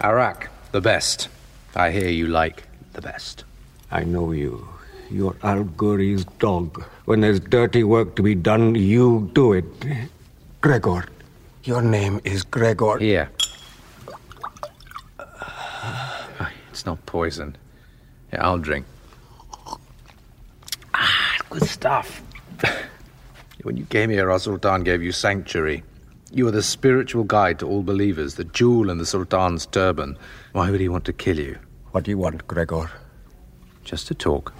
Arak, 0.01 0.49
the 0.71 0.81
best. 0.81 1.29
I 1.77 1.91
hear 1.91 2.09
you 2.09 2.25
like 2.25 2.63
the 2.93 3.01
best. 3.01 3.43
I 3.91 4.03
know 4.03 4.31
you. 4.31 4.67
You're 5.11 5.35
Al 5.43 5.63
Ghuri's 5.63 6.25
dog. 6.39 6.83
When 7.05 7.21
there's 7.21 7.39
dirty 7.39 7.83
work 7.83 8.15
to 8.15 8.23
be 8.23 8.33
done, 8.33 8.73
you 8.73 9.29
do 9.33 9.53
it. 9.53 9.65
Gregor. 10.59 11.05
Your 11.65 11.83
name 11.83 12.19
is 12.23 12.41
Gregor. 12.41 12.97
Here. 12.97 13.29
It's 16.71 16.85
not 16.87 17.05
poison. 17.05 17.55
Yeah, 18.33 18.43
I'll 18.43 18.57
drink. 18.57 18.87
Ah, 20.95 21.37
good 21.51 21.67
stuff. 21.67 22.23
when 23.61 23.77
you 23.77 23.85
came 23.85 24.09
here, 24.09 24.31
our 24.31 24.39
Sultan 24.39 24.83
gave 24.83 25.03
you 25.03 25.11
sanctuary. 25.11 25.83
You 26.31 26.47
are 26.47 26.51
the 26.51 26.63
spiritual 26.63 27.23
guide 27.23 27.59
to 27.59 27.67
all 27.67 27.83
believers, 27.83 28.33
the 28.33 28.45
jewel 28.45 28.89
in 28.89 28.97
the 28.97 29.05
Sultan's 29.05 29.67
turban. 29.67 30.17
Why 30.53 30.71
would 30.71 30.79
he 30.79 30.89
want 30.89 31.05
to 31.05 31.13
kill 31.13 31.39
you? 31.39 31.59
What 31.97 32.03
do 32.03 32.11
you 32.11 32.19
want, 32.19 32.45
Gregor? 32.45 32.91
Just 33.83 34.05
to 34.05 34.13
talk. 34.13 34.53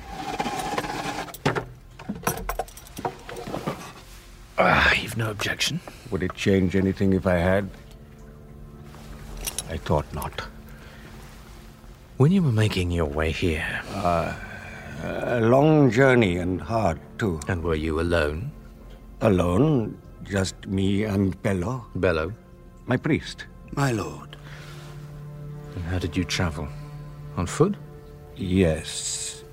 Ah, 4.58 4.92
you've 5.00 5.18
no 5.18 5.30
objection. 5.30 5.80
Would 6.10 6.24
it 6.24 6.34
change 6.34 6.76
anything 6.76 7.14
if 7.14 7.28
I 7.28 7.36
had? 7.36 7.70
I 9.70 9.78
thought 9.78 10.12
not. 10.16 10.42
When 12.18 12.32
you 12.32 12.42
were 12.42 12.52
making 12.52 12.90
your 12.90 13.06
way 13.06 13.32
here, 13.32 13.84
Uh, 13.94 14.34
a 15.04 15.40
long 15.40 15.92
journey 15.92 16.38
and 16.38 16.60
hard, 16.60 17.00
too. 17.20 17.40
And 17.48 17.62
were 17.62 17.76
you 17.76 18.00
alone? 18.00 18.50
Alone? 19.22 19.96
Just 20.24 20.66
me 20.66 21.04
and 21.04 21.40
Bello. 21.44 21.86
Bello? 21.94 22.34
My 22.88 22.98
priest. 22.98 23.46
My 23.76 23.92
lord. 23.92 24.38
And 25.76 25.84
how 25.84 26.00
did 26.00 26.18
you 26.18 26.24
travel? 26.24 26.68
On 27.38 27.46
foot? 27.46 27.76
Yes. 28.36 29.44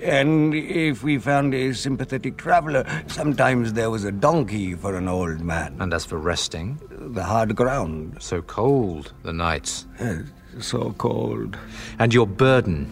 And 0.00 0.52
if 0.54 1.04
we 1.04 1.18
found 1.18 1.54
a 1.54 1.72
sympathetic 1.74 2.36
traveler, 2.36 2.84
sometimes 3.06 3.72
there 3.72 3.90
was 3.90 4.04
a 4.04 4.10
donkey 4.10 4.74
for 4.74 4.96
an 4.96 5.08
old 5.08 5.40
man. 5.40 5.76
And 5.78 5.94
as 5.94 6.04
for 6.04 6.18
resting? 6.18 6.80
The 6.90 7.22
hard 7.22 7.54
ground. 7.54 8.16
So 8.20 8.42
cold, 8.42 9.12
the 9.22 9.32
nights. 9.32 9.86
Yes, 10.00 10.24
so 10.58 10.92
cold. 10.98 11.56
And 12.00 12.12
your 12.12 12.26
burden? 12.26 12.88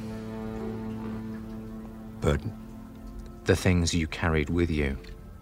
Burden? 2.21 2.53
The 3.45 3.57
things 3.57 3.93
you 3.93 4.07
carried 4.07 4.51
with 4.51 4.71
you. 4.71 4.97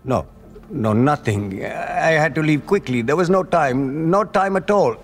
No, 0.04 0.26
no, 0.70 0.94
nothing. 0.94 1.62
I 1.64 2.12
had 2.12 2.34
to 2.36 2.42
leave 2.42 2.66
quickly. 2.66 3.02
There 3.02 3.16
was 3.16 3.28
no 3.28 3.42
time, 3.42 4.10
no 4.10 4.24
time 4.24 4.56
at 4.56 4.70
all. 4.70 4.96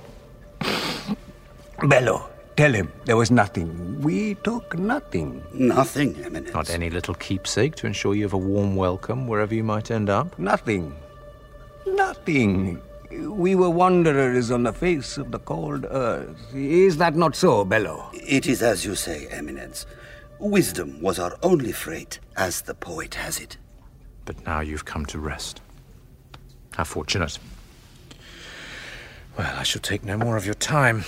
Bello, 1.89 2.31
tell 2.57 2.73
him 2.73 2.93
there 3.05 3.17
was 3.17 3.31
nothing. 3.31 4.01
We 4.01 4.35
took 4.37 4.79
nothing. 4.79 5.45
Nothing, 5.53 6.17
Eminence. 6.25 6.55
Not 6.55 6.71
any 6.71 6.91
little 6.91 7.15
keepsake 7.15 7.75
to 7.77 7.87
ensure 7.87 8.15
you 8.15 8.23
have 8.23 8.33
a 8.33 8.39
warm 8.39 8.77
welcome 8.77 9.27
wherever 9.27 9.55
you 9.55 9.65
might 9.65 9.91
end 9.91 10.11
up? 10.11 10.39
Nothing. 10.39 10.95
Nothing. 11.87 12.81
We 13.11 13.55
were 13.55 13.71
wanderers 13.71 14.51
on 14.51 14.65
the 14.65 14.73
face 14.73 15.19
of 15.19 15.31
the 15.31 15.39
cold 15.39 15.87
earth. 15.89 16.55
Is 16.55 16.97
that 16.97 17.15
not 17.15 17.37
so, 17.37 17.65
Bello? 17.65 18.11
It 18.13 18.47
is 18.47 18.63
as 18.63 18.85
you 18.85 18.95
say, 18.95 19.29
Eminence. 19.29 19.87
Wisdom 20.39 21.01
was 21.01 21.19
our 21.19 21.37
only 21.43 21.73
freight, 21.73 22.19
as 22.37 22.63
the 22.63 22.75
poet 22.75 23.15
has 23.15 23.39
it. 23.39 23.57
But 24.25 24.45
now 24.45 24.61
you've 24.61 24.85
come 24.85 25.07
to 25.07 25.19
rest. 25.19 25.61
How 26.73 26.85
fortunate. 26.85 27.39
Well, 29.39 29.55
I 29.57 29.63
shall 29.63 29.83
take 29.83 30.05
no 30.05 30.17
more 30.17 30.37
of 30.37 30.45
your 30.45 30.55
time. 30.55 31.05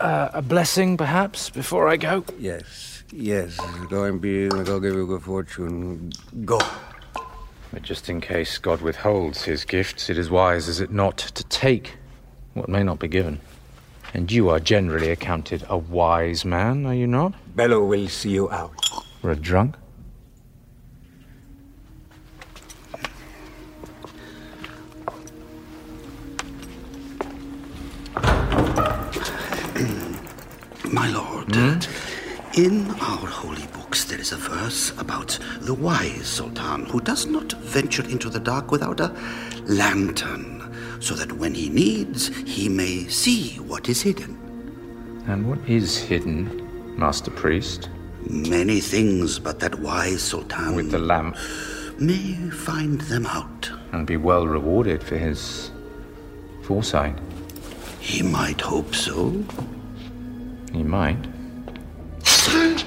Uh, 0.00 0.28
a 0.34 0.42
blessing, 0.42 0.96
perhaps, 0.96 1.48
before 1.48 1.88
I 1.88 1.96
go? 1.96 2.24
Yes, 2.38 3.02
yes. 3.12 3.58
Go 3.88 4.04
and 4.04 4.20
be, 4.20 4.48
go 4.48 4.78
give 4.78 4.94
you 4.94 5.06
good 5.06 5.22
fortune. 5.22 6.12
Go. 6.44 6.60
But 7.72 7.82
just 7.82 8.08
in 8.08 8.20
case 8.20 8.58
God 8.58 8.80
withholds 8.82 9.42
his 9.44 9.64
gifts, 9.64 10.10
it 10.10 10.18
is 10.18 10.30
wise, 10.30 10.68
is 10.68 10.80
it 10.80 10.92
not, 10.92 11.18
to 11.18 11.44
take 11.44 11.96
what 12.54 12.68
may 12.68 12.82
not 12.82 12.98
be 12.98 13.08
given? 13.08 13.40
And 14.14 14.30
you 14.30 14.48
are 14.50 14.60
generally 14.60 15.10
accounted 15.10 15.64
a 15.68 15.76
wise 15.76 16.44
man, 16.44 16.86
are 16.86 16.94
you 16.94 17.06
not? 17.06 17.34
Bello 17.54 17.84
will 17.84 18.08
see 18.08 18.30
you 18.30 18.50
out. 18.50 18.74
For 19.20 19.30
a 19.30 19.36
drunk? 19.36 19.76
My 30.92 31.08
lord, 31.10 31.54
hmm? 31.54 32.60
in 32.60 32.88
our 32.92 33.26
holy 33.26 33.66
books 33.68 34.04
there 34.04 34.20
is 34.20 34.32
a 34.32 34.36
verse 34.36 34.92
about 34.98 35.38
the 35.60 35.74
wise 35.74 36.26
sultan 36.26 36.86
who 36.86 37.00
does 37.00 37.26
not 37.26 37.52
venture 37.52 38.04
into 38.08 38.30
the 38.30 38.40
dark 38.40 38.70
without 38.70 39.00
a 39.00 39.14
lantern, 39.64 40.72
so 41.00 41.14
that 41.14 41.32
when 41.32 41.54
he 41.54 41.68
needs, 41.68 42.28
he 42.28 42.68
may 42.68 43.08
see 43.08 43.58
what 43.60 43.88
is 43.88 44.00
hidden. 44.02 44.38
And 45.26 45.48
what 45.48 45.58
is 45.68 45.96
hidden, 45.98 46.96
Master 46.96 47.30
Priest? 47.30 47.88
Many 48.28 48.80
things, 48.80 49.38
but 49.38 49.58
that 49.60 49.78
wise 49.80 50.22
sultan 50.22 50.76
With 50.76 50.90
the 50.92 50.98
lamp. 50.98 51.36
may 51.98 52.34
find 52.50 53.00
them 53.02 53.26
out. 53.26 53.70
And 53.92 54.06
be 54.06 54.16
well 54.16 54.46
rewarded 54.46 55.02
for 55.02 55.16
his 55.16 55.70
foresight. 56.62 57.18
He 58.00 58.22
might 58.22 58.60
hope 58.60 58.94
so. 58.94 59.44
He 60.76 60.82
might. 60.82 61.24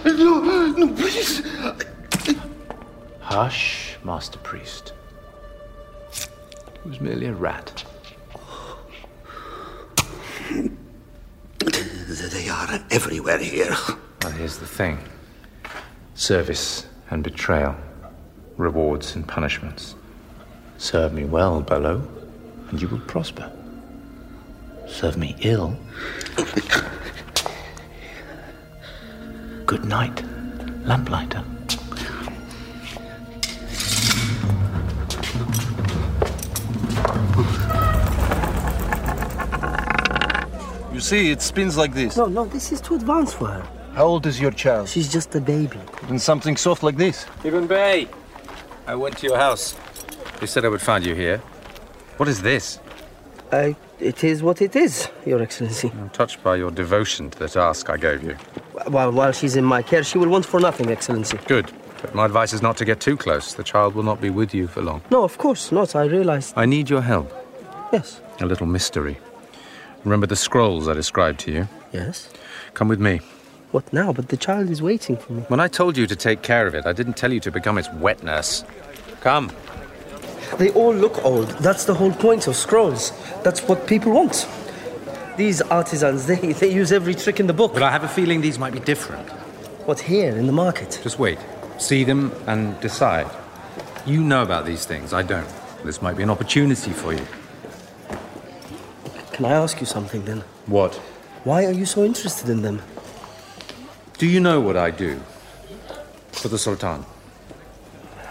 no, 0.05 0.73
no, 0.77 0.93
please. 0.93 1.41
Hush, 3.19 3.97
Master 4.03 4.37
Priest. 4.39 4.93
It 6.11 6.85
was 6.85 7.01
merely 7.01 7.25
a 7.25 7.33
rat. 7.33 7.83
They 11.59 12.47
are 12.49 12.79
everywhere 12.91 13.39
here. 13.39 13.75
Well, 14.21 14.33
here's 14.33 14.57
the 14.59 14.67
thing 14.67 14.99
service 16.13 16.85
and 17.09 17.23
betrayal, 17.23 17.75
rewards 18.57 19.15
and 19.15 19.27
punishments. 19.27 19.95
Serve 20.77 21.11
me 21.13 21.25
well, 21.25 21.61
Bello, 21.61 22.07
and 22.69 22.79
you 22.79 22.87
will 22.87 22.99
prosper. 22.99 23.51
Serve 24.87 25.17
me 25.17 25.35
ill. 25.41 25.75
Good 29.69 29.85
night, 29.85 30.23
lamplighter. 30.83 31.43
You 40.91 40.99
see, 40.99 41.29
it 41.29 41.43
spins 41.43 41.77
like 41.77 41.93
this. 41.93 42.17
No, 42.17 42.25
no, 42.25 42.45
this 42.45 42.71
is 42.71 42.81
too 42.81 42.95
advanced 42.95 43.35
for 43.35 43.45
her. 43.45 43.63
How 43.93 44.05
old 44.05 44.25
is 44.25 44.41
your 44.41 44.49
child? 44.49 44.89
She's 44.89 45.07
just 45.07 45.35
a 45.35 45.39
baby. 45.39 45.77
And 46.07 46.19
something 46.19 46.57
soft 46.57 46.81
like 46.81 46.97
this? 46.97 47.27
Ibn 47.43 47.67
Bey, 47.67 48.07
I 48.87 48.95
went 48.95 49.19
to 49.19 49.27
your 49.27 49.37
house. 49.37 49.75
You 50.41 50.47
said 50.47 50.65
I 50.65 50.69
would 50.69 50.81
find 50.81 51.05
you 51.05 51.13
here. 51.13 51.37
What 52.17 52.27
is 52.27 52.41
this? 52.41 52.79
I, 53.51 53.75
it 53.99 54.23
is 54.23 54.41
what 54.41 54.63
it 54.63 54.75
is, 54.75 55.09
Your 55.27 55.43
Excellency. 55.43 55.91
I'm 55.93 56.09
touched 56.09 56.41
by 56.41 56.55
your 56.55 56.71
devotion 56.71 57.29
to 57.29 57.37
the 57.37 57.47
task 57.47 57.87
I 57.91 57.97
gave 57.97 58.23
you. 58.23 58.35
While, 58.89 59.11
while 59.11 59.31
she's 59.31 59.55
in 59.55 59.63
my 59.63 59.83
care, 59.83 60.03
she 60.03 60.17
will 60.17 60.29
want 60.29 60.45
for 60.45 60.59
nothing, 60.59 60.89
Excellency. 60.89 61.37
Good. 61.45 61.71
But 62.01 62.15
my 62.15 62.25
advice 62.25 62.53
is 62.53 62.61
not 62.61 62.75
to 62.77 62.85
get 62.85 62.99
too 62.99 63.15
close. 63.15 63.53
The 63.53 63.63
child 63.63 63.93
will 63.93 64.03
not 64.03 64.19
be 64.19 64.29
with 64.29 64.53
you 64.53 64.67
for 64.67 64.81
long. 64.81 65.01
No, 65.11 65.23
of 65.23 65.37
course 65.37 65.71
not. 65.71 65.95
I 65.95 66.05
realize. 66.05 66.53
I 66.55 66.65
need 66.65 66.89
your 66.89 67.01
help. 67.01 67.31
Yes. 67.93 68.21
A 68.39 68.45
little 68.45 68.65
mystery. 68.65 69.17
Remember 70.03 70.25
the 70.25 70.35
scrolls 70.35 70.87
I 70.87 70.93
described 70.93 71.39
to 71.41 71.51
you? 71.51 71.67
Yes. 71.91 72.29
Come 72.73 72.87
with 72.87 72.99
me. 72.99 73.21
What 73.71 73.91
now? 73.93 74.11
But 74.11 74.29
the 74.29 74.37
child 74.37 74.69
is 74.71 74.81
waiting 74.81 75.17
for 75.17 75.33
me. 75.33 75.43
When 75.49 75.59
I 75.59 75.67
told 75.67 75.97
you 75.97 76.07
to 76.07 76.15
take 76.15 76.41
care 76.41 76.65
of 76.65 76.73
it, 76.73 76.87
I 76.87 76.93
didn't 76.93 77.17
tell 77.17 77.31
you 77.31 77.39
to 77.41 77.51
become 77.51 77.77
its 77.77 77.89
wet 77.93 78.23
nurse. 78.23 78.63
Come. 79.21 79.51
They 80.57 80.71
all 80.71 80.95
look 80.95 81.23
old. 81.23 81.49
That's 81.59 81.85
the 81.85 81.93
whole 81.93 82.13
point 82.13 82.47
of 82.47 82.55
scrolls. 82.55 83.11
That's 83.43 83.61
what 83.67 83.85
people 83.85 84.13
want. 84.13 84.47
These 85.39 85.61
artisans, 85.61 86.25
they, 86.25 86.51
they 86.51 86.69
use 86.69 86.91
every 86.91 87.15
trick 87.15 87.39
in 87.39 87.47
the 87.47 87.53
book. 87.53 87.71
But 87.71 87.81
I 87.81 87.91
have 87.91 88.03
a 88.03 88.09
feeling 88.09 88.41
these 88.41 88.59
might 88.59 88.73
be 88.73 88.81
different. 88.81 89.29
What, 89.87 90.01
here 90.01 90.35
in 90.35 90.47
the 90.47 90.51
market? 90.51 90.99
Just 91.01 91.17
wait. 91.17 91.39
See 91.77 92.03
them 92.03 92.33
and 92.45 92.77
decide. 92.81 93.25
You 94.05 94.21
know 94.21 94.43
about 94.43 94.65
these 94.65 94.85
things. 94.85 95.13
I 95.13 95.23
don't. 95.23 95.47
This 95.85 96.01
might 96.01 96.17
be 96.17 96.23
an 96.23 96.29
opportunity 96.29 96.91
for 96.91 97.13
you. 97.13 97.25
Can 99.31 99.45
I 99.45 99.51
ask 99.51 99.79
you 99.79 99.85
something 99.85 100.25
then? 100.25 100.43
What? 100.65 100.95
Why 101.45 101.65
are 101.65 101.71
you 101.71 101.85
so 101.85 102.03
interested 102.03 102.49
in 102.49 102.61
them? 102.61 102.81
Do 104.17 104.27
you 104.27 104.41
know 104.41 104.59
what 104.59 104.75
I 104.75 104.91
do 104.91 105.21
for 106.33 106.49
the 106.49 106.57
Sultan? 106.57 107.05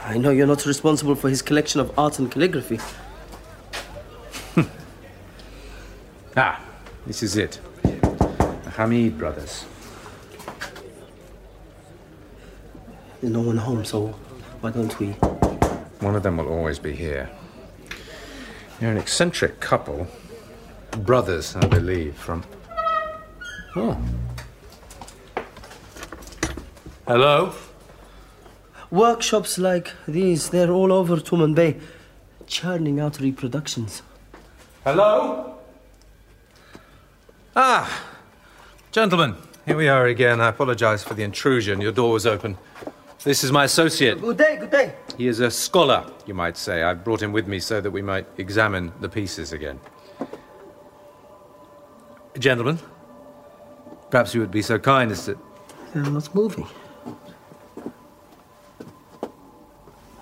I 0.04 0.18
know 0.18 0.28
you're 0.28 0.46
not 0.46 0.66
responsible 0.66 1.14
for 1.14 1.30
his 1.30 1.40
collection 1.40 1.80
of 1.80 1.98
art 1.98 2.18
and 2.18 2.30
calligraphy. 2.30 2.80
Ah, 6.36 6.67
this 7.06 7.22
is 7.22 7.36
it. 7.36 7.60
The 7.82 8.72
Hamid 8.76 9.18
brothers. 9.18 9.64
There's 13.20 13.32
no 13.32 13.40
one 13.40 13.56
home, 13.56 13.84
so 13.84 14.08
why 14.60 14.70
don't 14.70 14.98
we? 14.98 15.08
One 16.00 16.14
of 16.14 16.22
them 16.22 16.36
will 16.36 16.48
always 16.48 16.78
be 16.78 16.92
here. 16.92 17.28
You're 18.80 18.92
an 18.92 18.98
eccentric 18.98 19.58
couple. 19.60 20.06
Brothers, 20.98 21.56
I 21.56 21.66
believe, 21.66 22.16
from. 22.16 22.44
Oh. 23.74 24.00
Hello? 27.06 27.54
Workshops 28.90 29.58
like 29.58 29.92
these, 30.06 30.50
they're 30.50 30.70
all 30.70 30.92
over 30.92 31.16
Tumanbay, 31.16 31.80
churning 32.46 33.00
out 33.00 33.20
reproductions. 33.20 34.02
Hello? 34.84 35.47
Ah, 37.60 38.04
gentlemen, 38.92 39.34
here 39.66 39.76
we 39.76 39.88
are 39.88 40.06
again. 40.06 40.40
I 40.40 40.46
apologize 40.46 41.02
for 41.02 41.14
the 41.14 41.24
intrusion. 41.24 41.80
Your 41.80 41.90
door 41.90 42.12
was 42.12 42.24
open. 42.24 42.56
This 43.24 43.42
is 43.42 43.50
my 43.50 43.64
associate. 43.64 44.20
Good 44.20 44.36
day, 44.36 44.58
good 44.60 44.70
day. 44.70 44.94
He 45.16 45.26
is 45.26 45.40
a 45.40 45.50
scholar, 45.50 46.08
you 46.24 46.34
might 46.34 46.56
say. 46.56 46.84
I 46.84 46.94
brought 46.94 47.20
him 47.20 47.32
with 47.32 47.48
me 47.48 47.58
so 47.58 47.80
that 47.80 47.90
we 47.90 48.00
might 48.00 48.26
examine 48.36 48.92
the 49.00 49.08
pieces 49.08 49.52
again. 49.52 49.80
Gentlemen, 52.38 52.78
perhaps 54.12 54.36
you 54.36 54.40
would 54.40 54.52
be 54.52 54.62
so 54.62 54.78
kind 54.78 55.10
as 55.10 55.24
to. 55.24 55.36
They're 55.92 56.04
not 56.04 56.32
moving. 56.36 56.68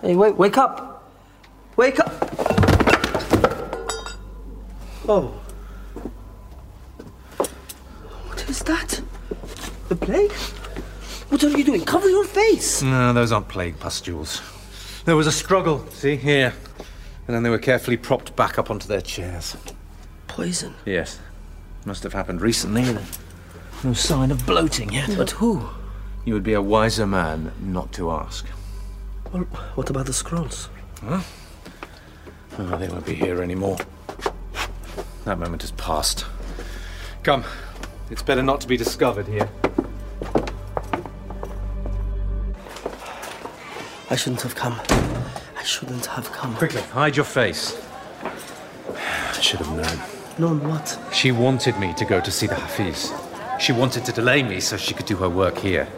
Hey, 0.00 0.16
wait, 0.16 0.36
wake 0.38 0.56
up! 0.56 1.12
Wake 1.76 2.00
up! 2.00 2.14
Oh. 5.06 5.34
What 8.46 8.50
is 8.50 8.55
that? 8.66 9.00
The 9.88 9.96
plague? 9.96 10.32
What 11.30 11.42
are 11.42 11.50
you 11.50 11.64
doing? 11.64 11.84
Cover 11.84 12.08
your 12.08 12.24
face! 12.24 12.82
No, 12.82 13.12
those 13.12 13.32
aren't 13.32 13.48
plague 13.48 13.80
pustules. 13.80 14.42
There 15.04 15.16
was 15.16 15.26
a 15.26 15.32
struggle, 15.32 15.86
see, 15.90 16.16
here. 16.16 16.52
And 17.26 17.34
then 17.34 17.42
they 17.42 17.50
were 17.50 17.58
carefully 17.58 17.96
propped 17.96 18.36
back 18.36 18.58
up 18.58 18.70
onto 18.70 18.86
their 18.86 19.00
chairs. 19.00 19.56
Poison. 20.28 20.74
Yes. 20.84 21.18
Must 21.84 22.02
have 22.02 22.12
happened 22.12 22.40
recently. 22.40 22.84
No 23.82 23.92
sign 23.92 24.30
of 24.30 24.46
bloating 24.46 24.92
yet. 24.92 25.16
But 25.16 25.32
who? 25.32 25.68
You 26.24 26.34
would 26.34 26.44
be 26.44 26.54
a 26.54 26.62
wiser 26.62 27.06
man 27.06 27.52
not 27.60 27.92
to 27.94 28.10
ask. 28.10 28.46
Well, 29.32 29.42
what 29.74 29.90
about 29.90 30.06
the 30.06 30.12
scrolls? 30.12 30.68
Huh? 31.02 31.22
Oh, 32.58 32.76
they 32.76 32.88
won't 32.88 33.06
be 33.06 33.14
here 33.14 33.42
anymore. 33.42 33.76
That 35.24 35.38
moment 35.38 35.62
has 35.62 35.72
passed. 35.72 36.24
Come. 37.22 37.44
It's 38.10 38.22
better 38.22 38.42
not 38.42 38.60
to 38.60 38.68
be 38.68 38.76
discovered 38.76 39.26
here. 39.26 39.48
I 44.08 44.14
shouldn't 44.14 44.42
have 44.42 44.54
come. 44.54 44.80
I 45.58 45.62
shouldn't 45.64 46.06
have 46.06 46.30
come. 46.30 46.54
Quickly, 46.54 46.82
hide 46.82 47.16
your 47.16 47.24
face. 47.24 47.82
I 48.94 49.40
should 49.40 49.58
have 49.58 49.76
known. 49.76 49.98
Known 50.38 50.68
what? 50.68 50.98
She 51.12 51.32
wanted 51.32 51.78
me 51.80 51.92
to 51.94 52.04
go 52.04 52.20
to 52.20 52.30
see 52.30 52.46
the 52.46 52.54
Hafiz. 52.54 53.12
She 53.58 53.72
wanted 53.72 54.04
to 54.04 54.12
delay 54.12 54.42
me 54.42 54.60
so 54.60 54.76
she 54.76 54.94
could 54.94 55.06
do 55.06 55.16
her 55.16 55.28
work 55.28 55.58
here. 55.58 55.88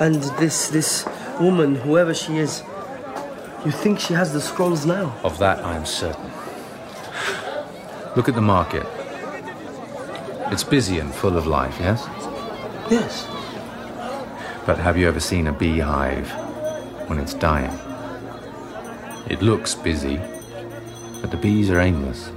And 0.00 0.22
this 0.38 0.68
this 0.68 1.06
woman, 1.38 1.74
whoever 1.74 2.14
she 2.14 2.38
is, 2.38 2.62
you 3.66 3.72
think 3.72 4.00
she 4.00 4.14
has 4.14 4.32
the 4.32 4.40
scrolls 4.40 4.86
now? 4.86 5.14
Of 5.22 5.38
that 5.38 5.62
I 5.64 5.76
am 5.76 5.84
certain. 5.84 6.30
Look 8.16 8.28
at 8.28 8.34
the 8.34 8.40
market. 8.40 8.86
It's 10.50 10.64
busy 10.64 10.98
and 10.98 11.14
full 11.14 11.36
of 11.36 11.46
life, 11.46 11.76
yes? 11.78 12.06
Yes. 12.90 13.26
But 14.64 14.78
have 14.78 14.96
you 14.96 15.06
ever 15.06 15.20
seen 15.20 15.46
a 15.46 15.52
beehive 15.52 16.30
when 17.06 17.18
it's 17.18 17.34
dying? 17.34 17.78
It 19.28 19.42
looks 19.42 19.74
busy, 19.74 20.18
but 21.20 21.30
the 21.30 21.36
bees 21.36 21.70
are 21.70 21.80
aimless. 21.80 22.30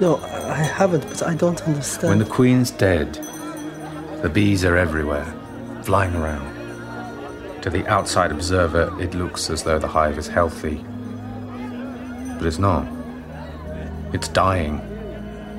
No, 0.00 0.18
I 0.18 0.62
haven't, 0.62 1.04
but 1.08 1.24
I 1.24 1.34
don't 1.34 1.60
understand. 1.62 2.10
When 2.10 2.18
the 2.20 2.32
queen's 2.32 2.70
dead, 2.70 3.14
the 4.22 4.30
bees 4.32 4.64
are 4.64 4.76
everywhere, 4.76 5.26
flying 5.82 6.14
around. 6.14 7.62
To 7.62 7.70
the 7.70 7.84
outside 7.88 8.30
observer, 8.30 8.96
it 9.00 9.14
looks 9.14 9.50
as 9.50 9.64
though 9.64 9.80
the 9.80 9.88
hive 9.88 10.16
is 10.16 10.28
healthy. 10.28 10.84
But 12.38 12.46
it's 12.46 12.60
not. 12.60 12.86
It's 14.12 14.28
dying 14.28 14.80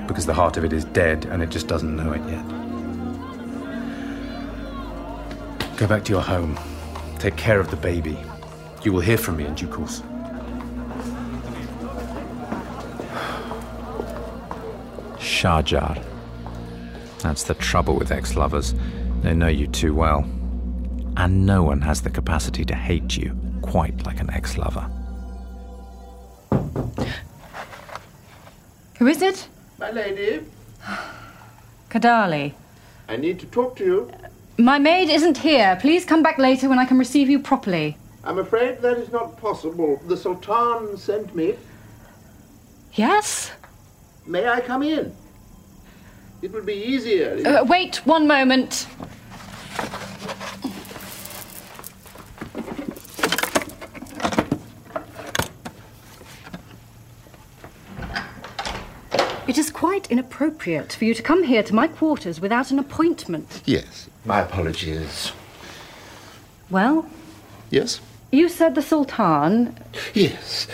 because 0.07 0.25
the 0.25 0.33
heart 0.33 0.57
of 0.57 0.63
it 0.63 0.73
is 0.73 0.85
dead 0.85 1.25
and 1.25 1.41
it 1.41 1.49
just 1.49 1.67
doesn't 1.67 1.95
know 1.95 2.11
it 2.11 2.21
yet. 2.29 2.45
Go 5.77 5.87
back 5.87 6.03
to 6.05 6.11
your 6.11 6.21
home. 6.21 6.59
Take 7.19 7.35
care 7.35 7.59
of 7.59 7.69
the 7.71 7.77
baby. 7.77 8.17
You 8.83 8.93
will 8.93 9.01
hear 9.01 9.17
from 9.17 9.37
me 9.37 9.45
in 9.45 9.55
due 9.55 9.67
course. 9.67 10.01
Shajar. 15.17 16.03
That's 17.19 17.43
the 17.43 17.53
trouble 17.55 17.95
with 17.95 18.11
ex 18.11 18.35
lovers. 18.35 18.75
They 19.21 19.33
know 19.33 19.47
you 19.47 19.67
too 19.67 19.93
well. 19.93 20.25
And 21.15 21.45
no 21.45 21.63
one 21.63 21.81
has 21.81 22.01
the 22.01 22.09
capacity 22.09 22.65
to 22.65 22.75
hate 22.75 23.15
you 23.17 23.35
quite 23.61 24.05
like 24.05 24.19
an 24.19 24.29
ex 24.29 24.57
lover. 24.57 24.89
Who 28.99 29.07
is 29.07 29.21
it? 29.21 29.47
My 29.83 29.91
lady, 29.91 30.39
Kadali. 31.89 32.53
I 33.09 33.17
need 33.17 33.37
to 33.41 33.45
talk 33.47 33.75
to 33.75 33.83
you. 33.83 34.11
My 34.57 34.79
maid 34.79 35.09
isn't 35.09 35.37
here. 35.37 35.77
Please 35.81 36.05
come 36.05 36.23
back 36.23 36.37
later 36.37 36.69
when 36.69 36.79
I 36.79 36.85
can 36.85 36.97
receive 36.97 37.29
you 37.29 37.37
properly. 37.37 37.97
I'm 38.23 38.39
afraid 38.39 38.81
that 38.81 38.97
is 38.97 39.11
not 39.11 39.35
possible. 39.35 40.01
The 40.07 40.15
Sultan 40.15 40.95
sent 40.95 41.35
me. 41.35 41.55
Yes? 42.93 43.51
May 44.25 44.47
I 44.47 44.61
come 44.61 44.83
in? 44.83 45.13
It 46.41 46.53
would 46.53 46.65
be 46.65 46.75
easier. 46.75 47.45
Uh, 47.45 47.65
wait 47.65 47.97
one 48.05 48.25
moment. 48.25 48.87
It 59.47 59.57
is 59.57 59.71
quite 59.71 60.09
inappropriate 60.09 60.93
for 60.93 61.05
you 61.05 61.13
to 61.13 61.21
come 61.21 61.43
here 61.43 61.63
to 61.63 61.75
my 61.75 61.87
quarters 61.87 62.39
without 62.39 62.71
an 62.71 62.79
appointment. 62.79 63.61
Yes, 63.65 64.09
my 64.25 64.39
apologies. 64.41 65.31
Well, 66.69 67.05
Yes? 67.69 67.99
you 68.31 68.47
said 68.49 68.75
the 68.75 68.81
Sultan. 68.81 69.77
Yes. 70.13 70.67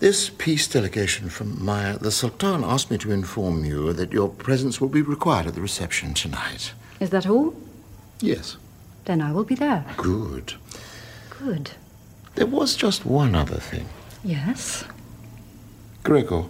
This 0.00 0.30
peace 0.30 0.66
delegation 0.66 1.28
from 1.28 1.62
Maya, 1.64 1.98
the 1.98 2.10
Sultan 2.10 2.64
asked 2.64 2.90
me 2.90 2.98
to 2.98 3.12
inform 3.12 3.64
you 3.64 3.92
that 3.92 4.12
your 4.12 4.28
presence 4.28 4.80
will 4.80 4.88
be 4.88 5.02
required 5.02 5.46
at 5.46 5.54
the 5.54 5.60
reception 5.60 6.14
tonight. 6.14 6.72
Is 6.98 7.10
that 7.10 7.26
all? 7.28 7.54
Yes. 8.20 8.56
Then 9.04 9.20
I 9.20 9.32
will 9.32 9.44
be 9.44 9.54
there. 9.54 9.84
Good. 9.98 10.54
Good. 11.38 11.72
There 12.34 12.46
was 12.46 12.74
just 12.76 13.04
one 13.04 13.34
other 13.34 13.56
thing. 13.56 13.86
Yes. 14.24 14.84
Gregor, 16.02 16.44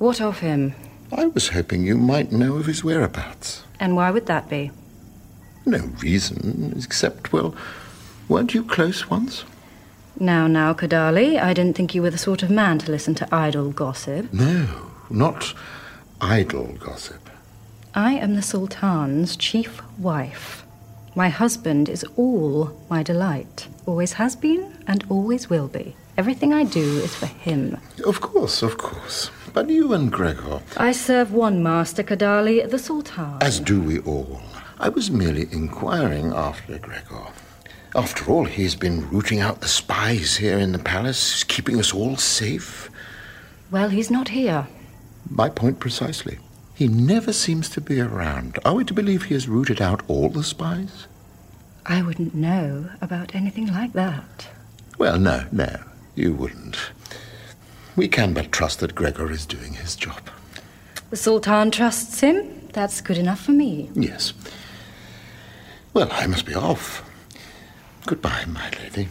What 0.00 0.22
of 0.22 0.38
him? 0.38 0.74
I 1.12 1.26
was 1.26 1.48
hoping 1.48 1.84
you 1.84 1.98
might 1.98 2.32
know 2.32 2.56
of 2.56 2.64
his 2.64 2.82
whereabouts. 2.82 3.64
And 3.78 3.96
why 3.96 4.10
would 4.10 4.24
that 4.26 4.48
be? 4.48 4.70
No 5.66 5.90
reason, 6.00 6.72
except, 6.82 7.34
well, 7.34 7.54
weren't 8.26 8.54
you 8.54 8.64
close 8.64 9.10
once? 9.10 9.44
Now, 10.18 10.46
now, 10.46 10.72
Kadali, 10.72 11.38
I 11.38 11.52
didn't 11.52 11.76
think 11.76 11.94
you 11.94 12.00
were 12.00 12.08
the 12.08 12.16
sort 12.16 12.42
of 12.42 12.48
man 12.48 12.78
to 12.78 12.90
listen 12.90 13.14
to 13.16 13.28
idle 13.34 13.72
gossip. 13.72 14.32
No, 14.32 14.90
not 15.10 15.52
idle 16.18 16.78
gossip. 16.80 17.28
I 17.94 18.14
am 18.14 18.36
the 18.36 18.40
Sultan's 18.42 19.36
chief 19.36 19.82
wife. 19.98 20.64
My 21.14 21.28
husband 21.28 21.90
is 21.90 22.06
all 22.16 22.74
my 22.88 23.02
delight. 23.02 23.68
Always 23.84 24.14
has 24.14 24.34
been 24.34 24.82
and 24.86 25.04
always 25.10 25.50
will 25.50 25.68
be. 25.68 25.94
Everything 26.16 26.54
I 26.54 26.64
do 26.64 27.00
is 27.00 27.14
for 27.14 27.26
him. 27.26 27.76
Of 28.06 28.22
course, 28.22 28.62
of 28.62 28.78
course. 28.78 29.30
But 29.52 29.68
you 29.68 29.92
and 29.92 30.12
Gregor, 30.12 30.60
I 30.76 30.92
serve 30.92 31.32
one 31.32 31.62
master, 31.62 32.02
Kadali, 32.02 32.68
the 32.70 32.78
Sultan. 32.78 33.36
as 33.40 33.58
do 33.60 33.80
we 33.80 33.98
all. 34.00 34.40
I 34.78 34.88
was 34.88 35.10
merely 35.10 35.48
inquiring 35.52 36.32
after 36.32 36.78
Gregor. 36.78 37.26
After 37.94 38.30
all, 38.30 38.44
he's 38.44 38.76
been 38.76 39.08
rooting 39.10 39.40
out 39.40 39.60
the 39.60 39.68
spies 39.68 40.36
here 40.36 40.58
in 40.58 40.72
the 40.72 40.78
palace, 40.78 41.42
keeping 41.44 41.78
us 41.80 41.92
all 41.92 42.16
safe. 42.16 42.88
Well, 43.70 43.88
he's 43.88 44.10
not 44.10 44.28
here. 44.28 44.68
My 45.28 45.48
point 45.48 45.80
precisely. 45.80 46.38
He 46.74 46.86
never 46.88 47.32
seems 47.32 47.68
to 47.70 47.80
be 47.80 48.00
around. 48.00 48.58
Are 48.64 48.74
we 48.74 48.84
to 48.84 48.94
believe 48.94 49.24
he 49.24 49.34
has 49.34 49.48
rooted 49.48 49.82
out 49.82 50.02
all 50.08 50.28
the 50.30 50.44
spies? 50.44 51.06
I 51.84 52.00
wouldn't 52.02 52.34
know 52.34 52.88
about 53.00 53.34
anything 53.34 53.66
like 53.66 53.92
that. 53.94 54.48
Well, 54.96 55.18
no, 55.18 55.44
no, 55.50 55.76
you 56.14 56.32
wouldn't. 56.32 56.76
We 57.96 58.08
can 58.08 58.32
but 58.32 58.52
trust 58.52 58.80
that 58.80 58.94
Gregor 58.94 59.30
is 59.30 59.46
doing 59.46 59.74
his 59.74 59.96
job. 59.96 60.30
The 61.10 61.16
Sultan 61.16 61.70
trusts 61.70 62.20
him. 62.20 62.68
That's 62.72 63.00
good 63.00 63.18
enough 63.18 63.40
for 63.40 63.52
me. 63.52 63.90
Yes. 63.94 64.32
Well, 65.92 66.08
I 66.12 66.26
must 66.26 66.46
be 66.46 66.54
off. 66.54 67.02
Goodbye, 68.06 68.44
my 68.46 68.70
lady. 68.82 69.08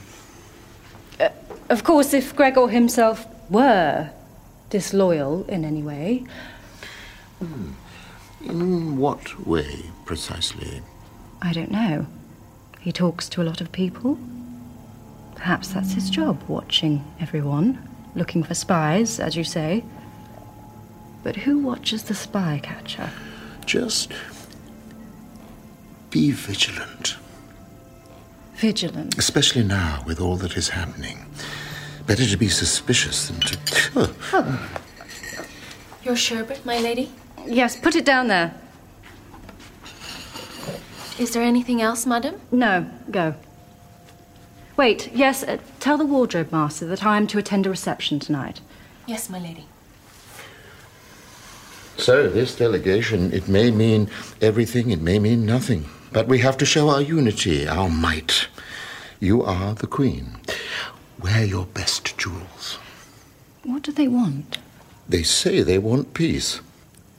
Of 1.69 1.83
course, 1.83 2.13
if 2.13 2.35
Gregor 2.35 2.67
himself 2.67 3.25
were 3.51 4.09
disloyal 4.69 5.45
in 5.47 5.65
any 5.65 5.83
way, 5.83 6.25
Hmm. 7.39 7.71
In 8.43 8.97
what 8.97 9.45
way, 9.45 9.83
precisely? 10.05 10.81
I 11.41 11.53
don't 11.53 11.71
know. 11.71 12.05
He 12.79 12.91
talks 12.91 13.27
to 13.29 13.41
a 13.41 13.43
lot 13.43 13.61
of 13.61 13.71
people. 13.71 14.17
Perhaps 15.35 15.69
that's 15.69 15.93
his 15.93 16.09
job, 16.09 16.41
watching 16.47 17.03
everyone, 17.19 17.77
looking 18.19 18.43
for 18.43 18.53
spies, 18.53 19.19
as 19.19 19.35
you 19.35 19.43
say. 19.43 19.83
But 21.23 21.35
who 21.37 21.57
watches 21.59 22.03
the 22.03 22.13
spy 22.13 22.59
catcher? 22.61 23.09
Just 23.65 24.11
be 26.11 26.31
vigilant, 26.31 27.17
Vigilant. 28.55 29.17
especially 29.17 29.63
now 29.63 30.03
with 30.05 30.19
all 30.19 30.35
that 30.37 30.55
is 30.57 30.69
happening. 30.69 31.25
Better 32.05 32.25
to 32.25 32.37
be 32.37 32.49
suspicious 32.49 33.27
than 33.27 33.39
to. 33.41 33.57
Oh, 33.95 34.15
Oh, 34.33 34.69
Your 36.03 36.15
sherbet, 36.15 36.65
my 36.65 36.79
lady? 36.79 37.11
yes, 37.45 37.75
put 37.75 37.95
it 37.95 38.05
down 38.05 38.27
there. 38.27 38.53
Is 41.19 41.31
there 41.33 41.43
anything 41.43 41.81
else, 41.81 42.05
madam? 42.05 42.35
No, 42.51 42.89
go. 43.11 43.35
Wait, 44.79 45.11
yes, 45.13 45.43
uh, 45.43 45.57
tell 45.81 45.97
the 45.97 46.05
wardrobe 46.05 46.53
master 46.53 46.85
that 46.85 47.05
I 47.05 47.17
am 47.17 47.27
to 47.27 47.37
attend 47.37 47.65
a 47.65 47.69
reception 47.69 48.17
tonight. 48.17 48.61
Yes, 49.07 49.29
my 49.29 49.37
lady. 49.37 49.65
So, 51.97 52.29
this 52.29 52.55
delegation, 52.55 53.33
it 53.33 53.49
may 53.49 53.71
mean 53.71 54.09
everything, 54.39 54.91
it 54.91 55.01
may 55.01 55.19
mean 55.19 55.45
nothing. 55.45 55.83
But 56.13 56.29
we 56.29 56.39
have 56.39 56.55
to 56.59 56.65
show 56.65 56.87
our 56.87 57.01
unity, 57.01 57.67
our 57.67 57.89
might. 57.89 58.47
You 59.19 59.43
are 59.43 59.75
the 59.75 59.85
queen. 59.85 60.37
Wear 61.21 61.43
your 61.43 61.65
best 61.65 62.17
jewels. 62.17 62.77
What 63.63 63.81
do 63.81 63.91
they 63.91 64.07
want? 64.07 64.59
They 65.09 65.23
say 65.23 65.61
they 65.61 65.77
want 65.77 66.13
peace. 66.13 66.61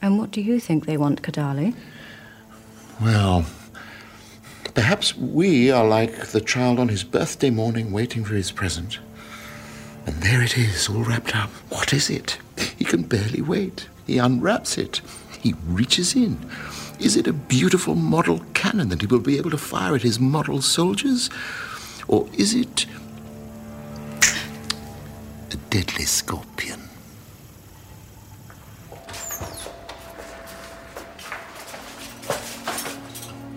And 0.01 0.17
what 0.17 0.31
do 0.31 0.41
you 0.41 0.59
think 0.59 0.87
they 0.87 0.97
want, 0.97 1.21
Kadali? 1.21 1.75
Well, 2.99 3.45
perhaps 4.73 5.15
we 5.17 5.71
are 5.71 5.85
like 5.85 6.27
the 6.27 6.41
child 6.41 6.79
on 6.79 6.89
his 6.89 7.03
birthday 7.03 7.49
morning 7.49 7.91
waiting 7.91 8.23
for 8.23 8.35
his 8.35 8.51
present. 8.51 8.99
And 10.05 10.15
there 10.23 10.41
it 10.41 10.57
is, 10.57 10.89
all 10.89 11.03
wrapped 11.03 11.35
up. 11.35 11.49
What 11.69 11.93
is 11.93 12.09
it? 12.09 12.37
He 12.77 12.85
can 12.85 13.03
barely 13.03 13.41
wait. 13.41 13.87
He 14.07 14.17
unwraps 14.17 14.77
it. 14.77 15.01
He 15.39 15.53
reaches 15.65 16.15
in. 16.15 16.37
Is 16.99 17.17
it 17.17 17.27
a 17.27 17.33
beautiful 17.33 17.95
model 17.95 18.41
cannon 18.53 18.89
that 18.89 19.01
he 19.01 19.07
will 19.07 19.19
be 19.19 19.37
able 19.37 19.51
to 19.51 19.57
fire 19.57 19.95
at 19.95 20.01
his 20.01 20.19
model 20.19 20.61
soldiers? 20.61 21.29
Or 22.07 22.27
is 22.33 22.53
it 22.53 22.85
a 25.51 25.57
deadly 25.69 26.05
scorpion? 26.05 26.79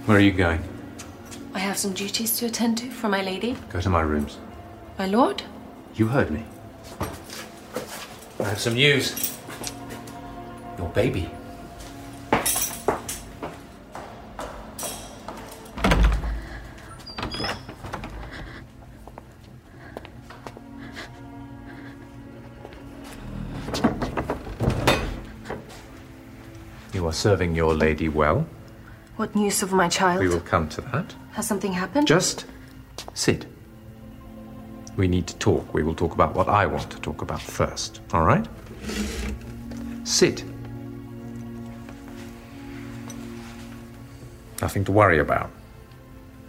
Where 0.06 0.18
are 0.18 0.20
you 0.20 0.32
going? 0.32 0.73
I 1.54 1.60
have 1.60 1.78
some 1.78 1.92
duties 1.92 2.36
to 2.38 2.46
attend 2.46 2.78
to 2.78 2.90
for 2.90 3.08
my 3.08 3.22
lady. 3.22 3.56
Go 3.70 3.80
to 3.80 3.88
my 3.88 4.00
rooms. 4.00 4.38
My 4.98 5.06
lord? 5.06 5.44
You 5.94 6.08
heard 6.08 6.32
me. 6.32 6.44
I 8.40 8.48
have 8.48 8.58
some 8.58 8.74
news. 8.74 9.38
Your 10.76 10.88
baby. 10.88 11.30
You 26.92 27.06
are 27.06 27.12
serving 27.12 27.54
your 27.54 27.74
lady 27.74 28.08
well. 28.08 28.44
What 29.16 29.36
news 29.36 29.62
of 29.62 29.72
my 29.72 29.88
child? 29.88 30.20
We 30.20 30.28
will 30.28 30.40
come 30.40 30.68
to 30.70 30.80
that. 30.80 31.14
Has 31.34 31.48
something 31.48 31.72
happened? 31.72 32.06
Just 32.06 32.46
sit. 33.12 33.44
We 34.96 35.08
need 35.08 35.26
to 35.26 35.36
talk. 35.36 35.74
We 35.74 35.82
will 35.82 35.96
talk 35.96 36.12
about 36.14 36.32
what 36.32 36.48
I 36.48 36.64
want 36.64 36.90
to 36.90 37.00
talk 37.00 37.22
about 37.22 37.42
first. 37.42 38.00
All 38.12 38.24
right? 38.24 38.46
Sit. 40.04 40.44
Nothing 44.62 44.84
to 44.84 44.92
worry 44.92 45.18
about. 45.18 45.50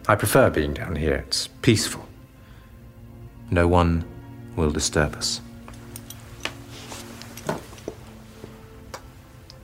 I 0.07 0.13
prefer 0.13 0.51
being 0.51 0.75
down 0.75 0.95
here. 0.95 1.25
It's 1.27 1.47
peaceful. 1.63 2.05
No 3.49 3.67
one 3.67 4.05
will 4.55 4.69
disturb 4.69 5.15
us. 5.15 5.41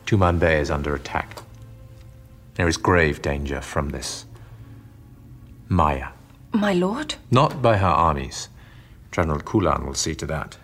Tumanbay 0.08 0.60
is 0.60 0.72
under 0.72 0.96
attack. 0.96 1.44
There 2.56 2.68
is 2.68 2.78
grave 2.78 3.22
danger 3.22 3.62
from 3.62 3.90
this 3.90 4.26
Maya. 5.72 6.10
My 6.52 6.74
lord? 6.74 7.16
Not 7.32 7.62
by 7.62 7.78
her 7.78 7.88
armies. 7.88 8.50
General 9.10 9.40
Qulan 9.40 9.86
will 9.86 9.94
see 9.94 10.14
to 10.16 10.26
that. 10.26 10.58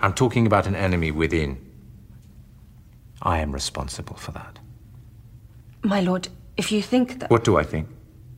I'm 0.00 0.12
talking 0.12 0.46
about 0.46 0.66
an 0.66 0.76
enemy 0.76 1.10
within. 1.10 1.56
I 3.22 3.38
am 3.38 3.50
responsible 3.50 4.16
for 4.16 4.32
that. 4.32 4.58
My 5.82 6.02
lord, 6.02 6.28
if 6.58 6.70
you 6.70 6.82
think 6.82 7.18
that, 7.20 7.30
What 7.30 7.44
do 7.44 7.56
I 7.56 7.62
think? 7.64 7.88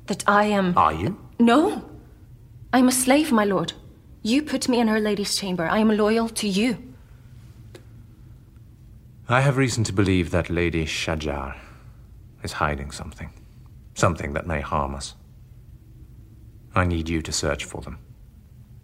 that 0.06 0.22
I 0.28 0.44
am. 0.44 0.78
Are 0.78 0.92
you? 0.92 1.18
No! 1.40 1.84
I'm 2.72 2.86
a 2.86 2.92
slave, 2.92 3.32
my 3.32 3.44
lord. 3.44 3.72
You 4.22 4.42
put 4.42 4.68
me 4.68 4.78
in 4.78 4.86
her 4.86 5.00
lady's 5.00 5.36
chamber. 5.36 5.66
I 5.66 5.78
am 5.78 5.96
loyal 5.96 6.28
to 6.28 6.46
you. 6.48 6.78
I 9.28 9.40
have 9.40 9.56
reason 9.56 9.82
to 9.84 9.92
believe 9.92 10.30
that 10.30 10.48
Lady 10.48 10.84
Shajar 10.84 11.56
is 12.44 12.52
hiding 12.52 12.92
something. 12.92 13.30
Something 13.94 14.32
that 14.34 14.46
may 14.46 14.60
harm 14.60 14.94
us. 14.94 15.14
I 16.74 16.84
need 16.84 17.08
you 17.08 17.22
to 17.22 17.32
search 17.32 17.64
for 17.64 17.80
them. 17.80 17.98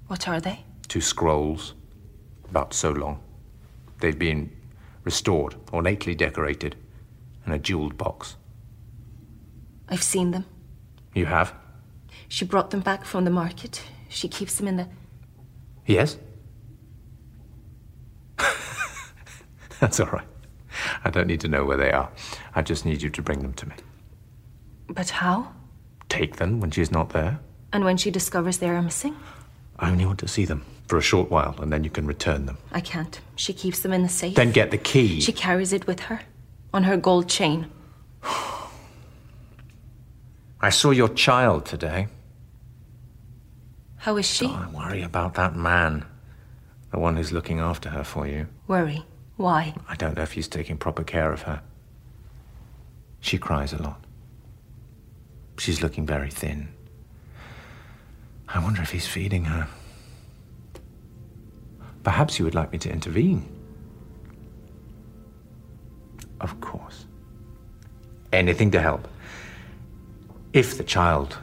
What 0.09 0.29
are 0.29 0.40
they? 0.40 0.64
Two 0.88 1.01
scrolls, 1.01 1.75
about 2.49 2.75
so 2.75 2.90
long. 2.90 3.20
They've 4.01 4.18
been 4.18 4.51
restored, 5.05 5.55
ornately 5.72 6.14
decorated, 6.14 6.77
in 7.44 7.53
a 7.53 7.59
jeweled 7.59 7.96
box. 7.96 8.37
I've 9.88 10.03
seen 10.03 10.33
them. 10.33 10.44
You 11.14 11.27
have? 11.27 11.55
She 12.29 12.44
brought 12.44 12.70
them 12.70 12.81
back 12.81 13.05
from 13.05 13.25
the 13.25 13.31
market. 13.31 13.83
She 14.09 14.29
keeps 14.29 14.57
them 14.57 14.68
in 14.68 14.77
the. 14.77 14.88
Yes? 15.87 16.18
That's 19.81 20.01
all 20.01 20.07
right. 20.07 20.27
I 21.05 21.11
don't 21.11 21.27
need 21.27 21.40
to 21.40 21.49
know 21.49 21.64
where 21.64 21.77
they 21.77 21.92
are. 21.92 22.11
I 22.55 22.62
just 22.62 22.85
need 22.85 23.03
you 23.03 23.11
to 23.11 23.22
bring 23.22 23.40
them 23.40 23.53
to 23.55 23.68
me. 23.68 23.75
But 24.88 25.11
how? 25.11 25.53
Take 26.09 26.37
them 26.37 26.61
when 26.61 26.70
she's 26.70 26.90
not 26.90 27.11
there. 27.11 27.40
And 27.76 27.84
when 27.84 27.98
she 27.98 28.10
discovers 28.10 28.56
they 28.56 28.70
are 28.70 28.80
missing? 28.80 29.14
I 29.78 29.90
only 29.90 30.06
want 30.06 30.20
to 30.20 30.28
see 30.28 30.46
them 30.46 30.64
for 30.88 30.96
a 30.96 31.02
short 31.02 31.30
while, 31.30 31.54
and 31.60 31.70
then 31.70 31.84
you 31.84 31.90
can 31.90 32.06
return 32.06 32.46
them. 32.46 32.56
I 32.72 32.80
can't. 32.80 33.20
She 33.34 33.52
keeps 33.52 33.80
them 33.80 33.92
in 33.92 34.02
the 34.02 34.08
safe. 34.08 34.34
Then 34.34 34.50
get 34.50 34.70
the 34.70 34.78
key. 34.78 35.20
She 35.20 35.30
carries 35.30 35.74
it 35.74 35.86
with 35.86 36.00
her 36.08 36.22
on 36.72 36.84
her 36.84 36.96
gold 36.96 37.28
chain. 37.28 37.70
I 40.62 40.70
saw 40.70 40.90
your 40.90 41.10
child 41.10 41.66
today. 41.66 42.08
How 43.98 44.16
is 44.16 44.24
she? 44.24 44.46
Don't 44.46 44.72
worry 44.72 45.02
about 45.02 45.34
that 45.34 45.54
man. 45.54 46.06
The 46.92 46.98
one 46.98 47.16
who's 47.16 47.30
looking 47.30 47.60
after 47.60 47.90
her 47.90 48.04
for 48.04 48.26
you. 48.26 48.46
Worry. 48.66 49.04
Why? 49.36 49.74
I 49.86 49.96
don't 49.96 50.16
know 50.16 50.22
if 50.22 50.32
he's 50.32 50.48
taking 50.48 50.78
proper 50.78 51.04
care 51.04 51.30
of 51.30 51.42
her. 51.42 51.60
She 53.20 53.36
cries 53.36 53.74
a 53.74 53.82
lot. 53.82 54.02
She's 55.58 55.82
looking 55.82 56.06
very 56.06 56.30
thin. 56.30 56.70
I 58.48 58.59
wonder 58.59 58.82
if 58.82 58.90
he's 58.90 59.06
feeding 59.06 59.44
her. 59.44 59.68
Perhaps 62.02 62.38
you 62.38 62.44
would 62.44 62.54
like 62.54 62.72
me 62.72 62.78
to 62.78 62.90
intervene. 62.90 63.44
Of 66.40 66.61
course. 66.61 67.06
Anything 68.32 68.70
to 68.72 68.80
help. 68.80 69.09
If 70.52 70.78
the 70.78 70.85
child 70.85 71.37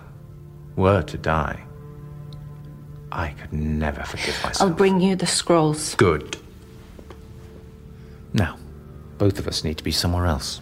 were 0.76 1.02
to 1.04 1.18
die, 1.18 1.62
I 3.12 3.30
could 3.30 3.54
never 3.54 4.04
forgive 4.04 4.41
myself. 4.43 4.62
I'll 4.62 4.76
bring 4.76 5.01
you 5.01 5.16
the 5.16 5.28
scrolls. 5.28 5.95
Good. 5.95 6.38
Now, 8.34 8.58
both 9.18 9.38
of 9.38 9.47
us 9.47 9.64
need 9.64 9.78
to 9.78 9.84
be 9.84 9.91
somewhere 9.91 10.26
else. 10.26 10.62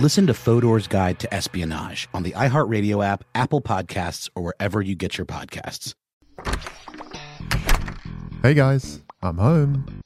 Listen 0.00 0.26
to 0.28 0.32
Fodor's 0.32 0.86
Guide 0.86 1.18
to 1.18 1.34
Espionage 1.34 2.08
on 2.14 2.22
the 2.22 2.30
iHeartRadio 2.30 3.04
app, 3.04 3.22
Apple 3.34 3.60
Podcasts, 3.60 4.30
or 4.34 4.42
wherever 4.42 4.80
you 4.80 4.94
get 4.94 5.18
your 5.18 5.26
podcasts. 5.26 5.92
Hey 8.40 8.54
guys, 8.54 9.02
I'm 9.20 9.36
home. 9.36 10.00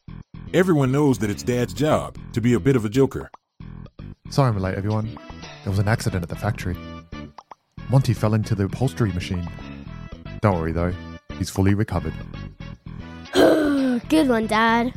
Everyone 0.53 0.91
knows 0.91 1.19
that 1.21 1.31
it's 1.31 1.45
Dad's 1.45 1.73
job 1.73 2.19
to 2.33 2.41
be 2.41 2.55
a 2.55 2.59
bit 2.59 2.75
of 2.75 2.85
a 2.85 2.89
joker. 2.89 3.31
Sorry 4.31 4.49
I'm 4.49 4.59
late, 4.59 4.75
everyone. 4.75 5.17
There 5.63 5.71
was 5.71 5.79
an 5.79 5.87
accident 5.87 6.25
at 6.25 6.29
the 6.29 6.35
factory. 6.35 6.77
Monty 7.89 8.15
fell 8.15 8.35
into 8.35 8.57
the 8.57 8.65
upholstery 8.65 9.13
machine. 9.13 9.49
Don't 10.41 10.59
worry 10.59 10.73
though, 10.73 10.93
he's 11.39 11.51
fully 11.51 11.75
recovered. 11.75 12.15
Good 13.33 14.29
one, 14.29 14.49
Dad. 14.49 14.93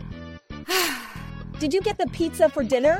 Did 1.60 1.72
you 1.72 1.82
get 1.82 2.00
the 2.00 2.08
pizza 2.08 2.50
for 2.50 2.64
dinner? 2.64 3.00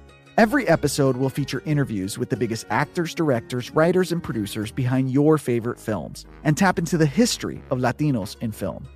Every 0.41 0.67
episode 0.67 1.17
will 1.17 1.29
feature 1.29 1.61
interviews 1.67 2.17
with 2.17 2.31
the 2.31 2.35
biggest 2.35 2.65
actors, 2.71 3.13
directors, 3.13 3.69
writers, 3.75 4.11
and 4.11 4.23
producers 4.23 4.71
behind 4.71 5.11
your 5.11 5.37
favorite 5.37 5.79
films 5.79 6.25
and 6.43 6.57
tap 6.57 6.79
into 6.79 6.97
the 6.97 7.05
history 7.05 7.61
of 7.69 7.77
Latinos 7.77 8.35
in 8.41 8.51
film. 8.51 8.87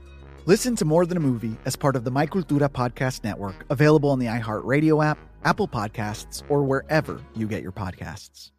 Listen 0.47 0.75
to 0.75 0.85
More 0.85 1.05
Than 1.05 1.17
a 1.17 1.19
Movie 1.19 1.55
as 1.65 1.75
part 1.75 1.95
of 1.95 2.03
the 2.03 2.09
My 2.09 2.25
Cultura 2.25 2.67
podcast 2.67 3.23
network, 3.23 3.63
available 3.69 4.09
on 4.09 4.17
the 4.17 4.25
iHeartRadio 4.25 5.05
app, 5.05 5.19
Apple 5.43 5.67
Podcasts, 5.67 6.41
or 6.49 6.63
wherever 6.63 7.21
you 7.35 7.47
get 7.47 7.61
your 7.61 7.71
podcasts. 7.71 8.49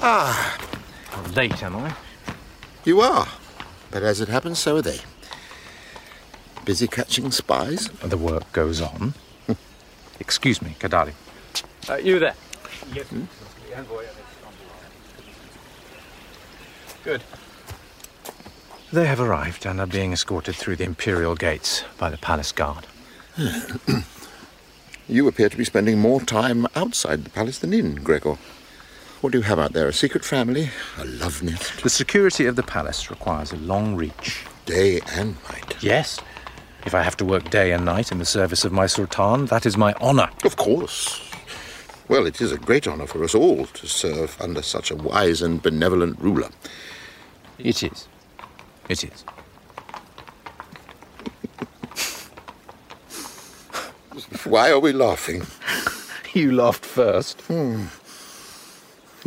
Ah, 0.00 0.58
Late, 1.36 1.62
am 1.62 1.76
I? 1.76 1.94
you 2.82 3.00
are. 3.00 3.28
But 3.92 4.02
as 4.02 4.20
it 4.20 4.26
happens, 4.26 4.58
so 4.58 4.78
are 4.78 4.82
they. 4.82 4.98
Busy 6.64 6.88
catching 6.88 7.30
spies? 7.30 7.86
The 8.02 8.18
work 8.18 8.50
goes 8.50 8.80
on. 8.80 9.14
Excuse 10.20 10.62
me, 10.62 10.76
Kadali. 10.78 11.12
Uh, 11.88 11.96
you 11.96 12.18
there? 12.18 12.34
Yes. 12.94 13.06
Good. 17.04 17.22
They 18.92 19.06
have 19.06 19.20
arrived 19.20 19.66
and 19.66 19.80
are 19.80 19.86
being 19.86 20.12
escorted 20.12 20.54
through 20.54 20.76
the 20.76 20.84
imperial 20.84 21.34
gates 21.34 21.84
by 21.98 22.10
the 22.10 22.18
palace 22.18 22.52
guard. 22.52 22.86
You 25.08 25.28
appear 25.28 25.48
to 25.48 25.56
be 25.56 25.64
spending 25.64 25.98
more 25.98 26.20
time 26.20 26.66
outside 26.76 27.24
the 27.24 27.30
palace 27.30 27.58
than 27.58 27.74
in, 27.74 27.96
Gregor. 27.96 28.38
What 29.20 29.32
do 29.32 29.38
you 29.38 29.42
have 29.42 29.58
out 29.58 29.72
there? 29.72 29.88
A 29.88 29.92
secret 29.92 30.24
family? 30.24 30.70
A 30.96 31.04
love 31.04 31.42
nest? 31.42 31.82
The 31.82 31.90
security 31.90 32.46
of 32.46 32.56
the 32.56 32.62
palace 32.62 33.10
requires 33.10 33.52
a 33.52 33.56
long 33.56 33.94
reach. 33.94 34.44
Day 34.64 35.00
and 35.12 35.36
night. 35.50 35.76
Yes. 35.82 36.20
If 36.84 36.94
I 36.94 37.02
have 37.02 37.16
to 37.18 37.24
work 37.24 37.50
day 37.50 37.72
and 37.72 37.84
night 37.84 38.10
in 38.10 38.18
the 38.18 38.24
service 38.24 38.64
of 38.64 38.72
my 38.72 38.86
sultan, 38.86 39.46
that 39.46 39.66
is 39.66 39.76
my 39.76 39.92
honor. 40.00 40.28
Of 40.44 40.56
course. 40.56 41.20
Well, 42.08 42.26
it 42.26 42.40
is 42.40 42.50
a 42.52 42.58
great 42.58 42.86
honor 42.88 43.06
for 43.06 43.22
us 43.24 43.34
all 43.34 43.66
to 43.66 43.86
serve 43.86 44.36
under 44.40 44.62
such 44.62 44.90
a 44.90 44.96
wise 44.96 45.40
and 45.42 45.62
benevolent 45.62 46.18
ruler. 46.20 46.48
It 47.58 47.82
is. 47.82 48.08
It 48.88 49.04
is. 49.04 49.24
Why 54.44 54.70
are 54.70 54.80
we 54.80 54.92
laughing? 54.92 55.46
You 56.34 56.52
laughed 56.52 56.86
first. 56.86 57.42
Hmm. 57.42 57.88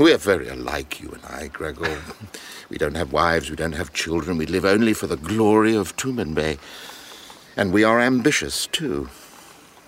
We 0.01 0.12
are 0.12 0.18
very 0.18 0.47
alike, 0.47 0.99
you 0.99 1.12
and 1.12 1.24
I, 1.26 1.49
Gregor. 1.49 2.01
We 2.70 2.80
don't 2.80 2.95
have 2.95 3.14
wives, 3.14 3.51
we 3.51 3.56
don't 3.56 3.74
have 3.74 3.93
children, 3.93 4.39
we 4.39 4.47
live 4.47 4.66
only 4.66 4.93
for 4.93 5.06
the 5.06 5.16
glory 5.16 5.76
of 5.76 5.95
Tumanbay. 5.97 6.58
And 7.58 7.72
we 7.72 7.84
are 7.84 7.99
ambitious, 7.99 8.68
too. 8.68 9.10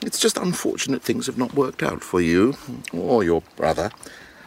It's 0.02 0.20
just 0.20 0.38
unfortunate 0.38 1.02
things 1.02 1.26
have 1.26 1.38
not 1.38 1.54
worked 1.54 1.84
out 1.84 2.04
for 2.04 2.22
you 2.22 2.56
or 2.94 3.24
your 3.24 3.42
brother. 3.56 3.92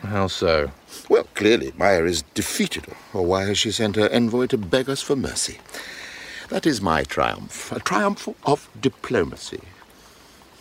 How 0.02 0.28
so? 0.28 0.70
Well, 1.10 1.24
clearly, 1.34 1.74
Maya 1.76 2.04
is 2.04 2.22
defeated, 2.34 2.86
or 3.12 3.26
why 3.26 3.44
has 3.44 3.58
she 3.58 3.70
sent 3.70 3.96
her 3.96 4.08
envoy 4.08 4.46
to 4.46 4.58
beg 4.58 4.88
us 4.88 5.02
for 5.02 5.16
mercy? 5.16 5.58
That 6.48 6.66
is 6.66 6.80
my 6.80 7.04
triumph, 7.04 7.70
a 7.72 7.80
triumph 7.80 8.28
of 8.44 8.68
diplomacy. 8.80 9.60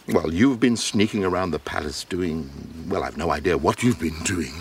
Well, 0.07 0.33
you've 0.33 0.59
been 0.59 0.75
sneaking 0.75 1.23
around 1.23 1.51
the 1.51 1.59
palace 1.59 2.03
doing, 2.03 2.49
well, 2.89 3.03
I've 3.03 3.17
no 3.17 3.31
idea 3.31 3.57
what 3.57 3.83
you've 3.83 3.99
been 3.99 4.19
doing. 4.23 4.53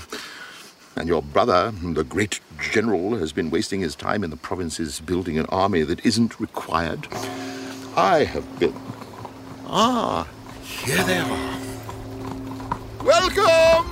And 0.94 1.08
your 1.08 1.22
brother, 1.22 1.72
the 1.82 2.04
great 2.04 2.40
general, 2.60 3.16
has 3.16 3.32
been 3.32 3.50
wasting 3.50 3.80
his 3.80 3.94
time 3.94 4.22
in 4.22 4.30
the 4.30 4.36
provinces 4.36 5.00
building 5.00 5.38
an 5.38 5.46
army 5.46 5.82
that 5.82 6.04
isn't 6.04 6.38
required. 6.38 7.08
I 7.98 8.22
have 8.22 8.60
been. 8.60 8.72
Ah, 9.66 10.24
here 10.62 11.02
they 11.02 11.18
are. 11.18 11.58
Welcome! 13.02 13.86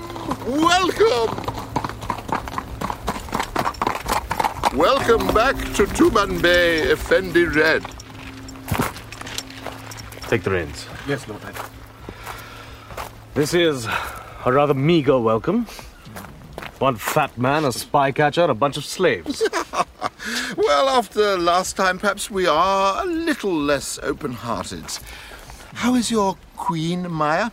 Welcome! 0.46 1.32
Welcome 4.78 5.26
back 5.34 5.56
to 5.74 5.86
Tumanbay, 5.86 6.92
Effendi 6.92 7.46
Red. 7.46 7.82
Take 10.28 10.44
the 10.44 10.52
reins. 10.52 10.86
Yes, 11.08 11.26
Lord. 11.26 11.42
This 13.34 13.54
is 13.54 13.86
a 14.44 14.52
rather 14.52 14.74
meager 14.74 15.18
welcome. 15.18 15.66
One 16.78 16.94
fat 16.94 17.36
man, 17.36 17.64
a 17.64 17.72
spy 17.72 18.12
catcher, 18.12 18.42
and 18.42 18.52
a 18.52 18.54
bunch 18.54 18.76
of 18.76 18.84
slaves. 18.84 19.42
Well, 20.56 20.88
after 20.88 21.38
last 21.38 21.76
time, 21.76 21.98
perhaps 21.98 22.30
we 22.30 22.46
are 22.46 23.02
a 23.02 23.06
little 23.06 23.54
less 23.54 23.98
open 24.02 24.32
hearted. 24.32 24.84
How 25.74 25.94
is 25.94 26.10
your 26.10 26.36
queen, 26.56 27.10
Maya? 27.10 27.50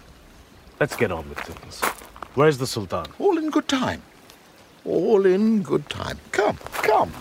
Let's 0.79 0.95
get 0.95 1.11
on 1.11 1.29
with 1.29 1.39
things. 1.39 1.81
Where's 2.35 2.57
the 2.57 2.65
Sultan? 2.65 3.05
All 3.19 3.37
in 3.37 3.49
good 3.49 3.67
time. 3.67 4.01
All 4.85 5.25
in 5.25 5.61
good 5.61 5.87
time. 5.89 6.19
Come, 6.31 6.57
come. 6.73 7.11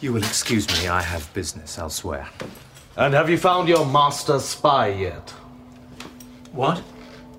You 0.00 0.12
will 0.12 0.22
excuse 0.22 0.68
me, 0.68 0.88
I 0.88 1.00
have 1.00 1.32
business 1.32 1.78
elsewhere. 1.78 2.28
And 2.96 3.14
have 3.14 3.30
you 3.30 3.38
found 3.38 3.68
your 3.68 3.86
master 3.86 4.38
spy 4.38 4.88
yet? 4.88 5.30
What? 6.52 6.82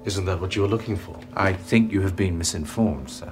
Isn't 0.05 0.25
that 0.25 0.39
what 0.39 0.55
you 0.55 0.61
were 0.61 0.67
looking 0.67 0.97
for? 0.97 1.19
I 1.35 1.51
think 1.51 1.91
you 1.91 2.01
have 2.01 2.15
been 2.15 2.37
misinformed, 2.37 3.09
sir. 3.09 3.31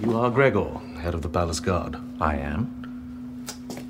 You 0.00 0.16
are 0.16 0.30
Gregor, 0.30 0.78
head 1.00 1.14
of 1.14 1.22
the 1.22 1.28
palace 1.28 1.58
guard. 1.58 1.96
I 2.20 2.36
am. 2.36 3.44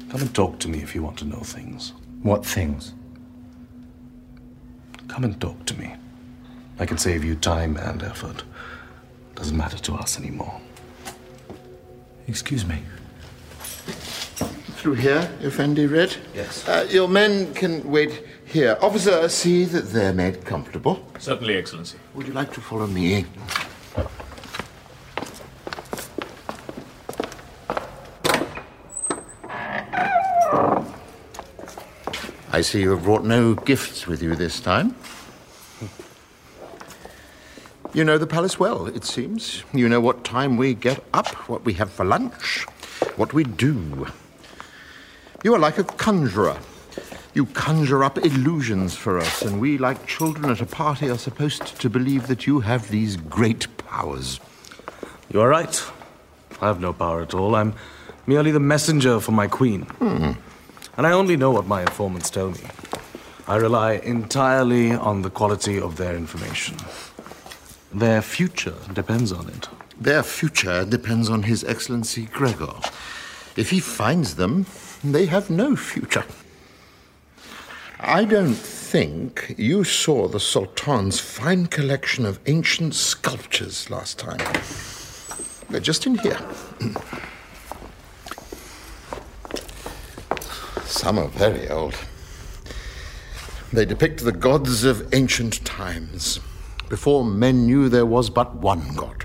Come 0.09 0.22
and 0.22 0.34
talk 0.34 0.59
to 0.61 0.68
me 0.68 0.78
if 0.78 0.95
you 0.95 1.03
want 1.03 1.18
to 1.18 1.26
know 1.26 1.41
things. 1.41 1.93
What 2.22 2.47
things? 2.47 2.95
Come 5.09 5.24
and 5.24 5.39
talk 5.39 5.66
to 5.66 5.78
me. 5.78 5.95
I 6.78 6.87
can 6.87 6.97
save 6.97 7.22
you 7.22 7.37
time 7.37 7.76
and 7.76 8.03
effort. 8.03 8.43
Doesn't 9.34 9.57
matter 9.57 9.78
to 9.78 9.95
us 9.95 10.18
anymore. 10.18 10.59
Excuse 12.28 12.64
me. 12.64 12.82
Through 14.78 14.95
here, 14.95 15.30
Effendi 15.43 15.87
Red? 15.87 16.16
Yes. 16.34 16.66
Uh, 16.66 16.87
your 16.89 17.09
men 17.09 17.53
can 17.55 17.89
wait 17.91 18.22
here. 18.47 18.78
Officer, 18.80 19.28
see 19.28 19.64
that 19.64 19.90
they're 19.92 20.12
made 20.12 20.44
comfortable. 20.44 21.05
Certainly, 21.18 21.57
Excellency. 21.57 21.99
Would 22.14 22.26
you 22.26 22.32
like 22.32 22.53
to 22.55 22.61
follow 22.61 22.86
me? 22.86 23.26
I 32.53 32.62
see 32.62 32.80
you 32.80 32.90
have 32.92 33.05
brought 33.05 33.24
no 33.24 33.55
gifts 33.55 34.07
with 34.07 34.22
you 34.22 34.34
this 34.34 34.61
time. 34.61 34.94
You 37.92 38.05
know 38.05 38.16
the 38.18 38.26
palace 38.26 38.59
well, 38.59 38.86
it 38.86 39.05
seems. 39.05 39.62
You 39.74 39.88
know 39.88 40.01
what 40.01 40.24
time 40.24 40.57
we 40.57 40.74
get 40.74 41.03
up, 41.12 41.28
what 41.49 41.64
we 41.64 41.74
have 41.74 41.90
for 41.90 42.05
lunch, 42.05 42.64
what 43.16 43.34
we 43.34 43.44
do. 43.44 44.07
You 45.44 45.55
are 45.55 45.59
like 45.59 45.78
a 45.78 45.84
conjurer. 45.84 46.59
You 47.37 47.45
conjure 47.45 48.03
up 48.03 48.16
illusions 48.16 48.97
for 48.97 49.18
us, 49.18 49.43
and 49.43 49.61
we, 49.61 49.76
like 49.76 50.07
children 50.07 50.51
at 50.51 50.62
a 50.62 50.64
party, 50.64 51.11
are 51.11 51.18
supposed 51.18 51.78
to 51.82 51.91
believe 51.91 52.28
that 52.28 52.47
you 52.47 52.61
have 52.61 52.89
these 52.89 53.18
great 53.18 53.66
powers. 53.76 54.41
You 55.30 55.43
are 55.43 55.49
right. 55.51 55.82
I 56.62 56.68
have 56.68 56.80
no 56.80 56.95
power 56.95 57.20
at 57.20 57.34
all. 57.34 57.55
I'm 57.55 57.74
merely 58.26 58.53
the 58.53 58.59
messenger 58.59 59.20
for 59.20 59.32
my 59.32 59.49
queen. 59.49 59.82
Hmm. 59.82 60.32
And 60.97 61.07
I 61.07 61.12
only 61.12 61.37
know 61.37 61.51
what 61.51 61.66
my 61.66 61.82
informants 61.82 62.30
tell 62.30 62.53
me. 62.53 62.61
I 63.47 63.57
rely 63.57 63.97
entirely 63.97 64.93
on 64.93 65.20
the 65.20 65.28
quality 65.28 65.78
of 65.78 65.99
their 65.99 66.16
information. 66.16 66.78
Their 67.93 68.22
future 68.22 68.78
depends 68.95 69.30
on 69.30 69.47
it. 69.51 69.68
Their 70.01 70.22
future 70.22 70.87
depends 70.87 71.28
on 71.28 71.43
His 71.43 71.64
Excellency 71.64 72.24
Gregor. 72.32 72.76
If 73.57 73.68
he 73.68 73.80
finds 73.80 74.37
them, 74.37 74.64
they 75.05 75.26
have 75.26 75.51
no 75.51 75.76
future. 75.76 76.24
I 77.99 78.26
don't 78.26 78.55
think 78.55 79.55
you 79.57 79.82
saw 79.82 80.28
the 80.28 80.38
Sultan's 80.38 81.18
fine 81.18 81.64
collection 81.64 82.26
of 82.26 82.38
ancient 82.44 82.94
sculptures 82.94 83.88
last 83.88 84.18
time. 84.18 84.36
They're 85.70 85.80
just 85.80 86.05
in 86.07 86.18
here. 86.18 86.38
Some 90.84 91.18
are 91.18 91.28
very 91.28 91.70
old. 91.70 91.94
They 93.72 93.86
depict 93.86 94.22
the 94.22 94.32
gods 94.32 94.84
of 94.84 95.14
ancient 95.14 95.64
times, 95.64 96.38
before 96.90 97.24
men 97.24 97.64
knew 97.64 97.88
there 97.88 98.05
was 98.05 98.28
but 98.28 98.57
one 98.57 98.94
god. 98.94 99.24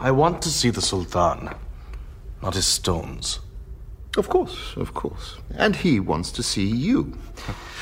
I 0.00 0.12
want 0.12 0.40
to 0.42 0.48
see 0.48 0.70
the 0.70 0.80
Sultan, 0.80 1.50
not 2.42 2.54
his 2.54 2.66
stones. 2.66 3.40
Of 4.16 4.28
course, 4.28 4.76
of 4.76 4.92
course. 4.92 5.36
And 5.56 5.76
he 5.76 6.00
wants 6.00 6.32
to 6.32 6.42
see 6.42 6.66
you. 6.66 7.16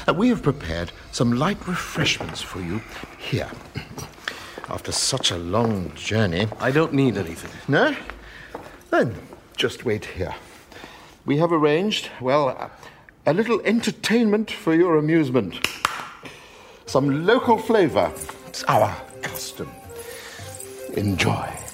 Uh, 0.06 0.12
we 0.12 0.28
have 0.28 0.42
prepared 0.42 0.92
some 1.10 1.32
light 1.32 1.66
refreshments 1.66 2.42
for 2.42 2.60
you 2.60 2.82
here. 3.18 3.50
After 4.68 4.92
such 4.92 5.30
a 5.30 5.38
long 5.38 5.94
journey. 5.94 6.46
I 6.60 6.70
don't 6.70 6.92
need 6.92 7.16
anything. 7.16 7.50
No? 7.66 7.96
Then 8.90 9.14
just 9.56 9.86
wait 9.86 10.04
here. 10.04 10.34
We 11.24 11.38
have 11.38 11.52
arranged, 11.52 12.10
well, 12.20 12.50
a, 12.50 12.70
a 13.24 13.32
little 13.32 13.60
entertainment 13.62 14.50
for 14.50 14.74
your 14.74 14.98
amusement. 14.98 15.66
Some 16.84 17.26
local 17.26 17.58
flavor. 17.58 18.12
It's 18.46 18.64
our 18.64 18.94
custom. 19.22 19.70
Enjoy. 20.94 21.67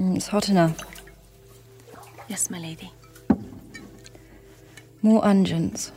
Mm, 0.00 0.16
it's 0.16 0.28
hot 0.28 0.48
enough. 0.48 0.78
Yes, 2.26 2.48
my 2.48 2.58
lady. 2.58 2.90
More 5.02 5.20
unguents. 5.20 5.90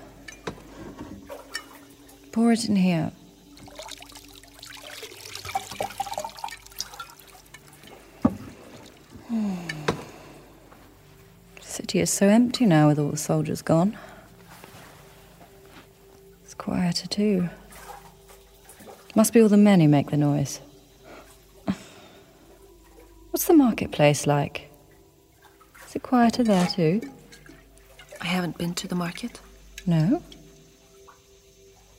Pour 2.33 2.51
it 2.51 2.67
in 2.67 2.75
here. 2.75 3.13
Hmm. 9.29 9.55
The 11.55 11.61
city 11.61 11.99
is 12.01 12.09
so 12.09 12.27
empty 12.27 12.65
now 12.65 12.89
with 12.89 12.99
all 12.99 13.11
the 13.11 13.17
soldiers 13.17 13.61
gone. 13.61 13.97
It's 16.43 16.53
quieter 16.53 17.07
too. 17.07 17.47
Must 19.15 19.31
be 19.31 19.41
all 19.41 19.47
the 19.47 19.55
men 19.55 19.79
who 19.79 19.87
make 19.87 20.09
the 20.11 20.17
noise. 20.17 20.59
What's 23.33 23.45
the 23.45 23.55
marketplace 23.55 24.27
like? 24.27 24.69
Is 25.87 25.95
it 25.95 26.03
quieter 26.03 26.43
there 26.43 26.67
too? 26.67 27.01
I 28.21 28.27
haven't 28.27 28.59
been 28.59 28.75
to 28.75 28.87
the 28.87 28.93
market. 28.93 29.41
No? 29.87 30.21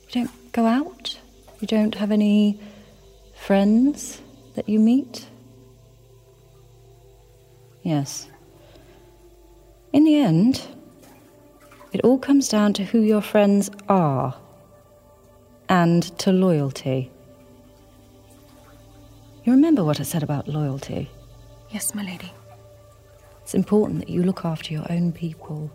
You 0.02 0.12
don't 0.12 0.52
go 0.52 0.64
out? 0.64 1.18
You 1.58 1.66
don't 1.66 1.96
have 1.96 2.12
any 2.12 2.60
friends 3.34 4.22
that 4.54 4.68
you 4.68 4.78
meet? 4.78 5.26
Yes. 7.82 8.28
In 9.92 10.04
the 10.04 10.14
end, 10.14 10.64
it 11.92 12.00
all 12.02 12.16
comes 12.16 12.48
down 12.48 12.74
to 12.74 12.84
who 12.84 13.00
your 13.00 13.22
friends 13.22 13.72
are 13.88 14.36
and 15.68 16.04
to 16.20 16.30
loyalty. 16.30 17.10
You 19.42 19.52
remember 19.52 19.82
what 19.82 19.98
I 19.98 20.04
said 20.04 20.22
about 20.22 20.46
loyalty? 20.46 21.10
Yes, 21.74 21.92
my 21.92 22.04
lady. 22.04 22.32
It's 23.42 23.52
important 23.52 23.98
that 23.98 24.08
you 24.08 24.22
look 24.22 24.44
after 24.44 24.72
your 24.72 24.86
own 24.90 25.10
people 25.10 25.72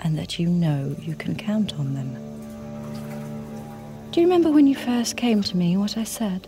and 0.00 0.18
that 0.18 0.38
you 0.38 0.46
know 0.46 0.94
you 1.00 1.14
can 1.14 1.34
count 1.34 1.72
on 1.78 1.94
them. 1.94 2.12
Do 4.10 4.20
you 4.20 4.26
remember 4.26 4.50
when 4.50 4.66
you 4.66 4.74
first 4.74 5.16
came 5.16 5.42
to 5.44 5.56
me 5.56 5.78
what 5.78 5.96
I 5.96 6.04
said? 6.04 6.46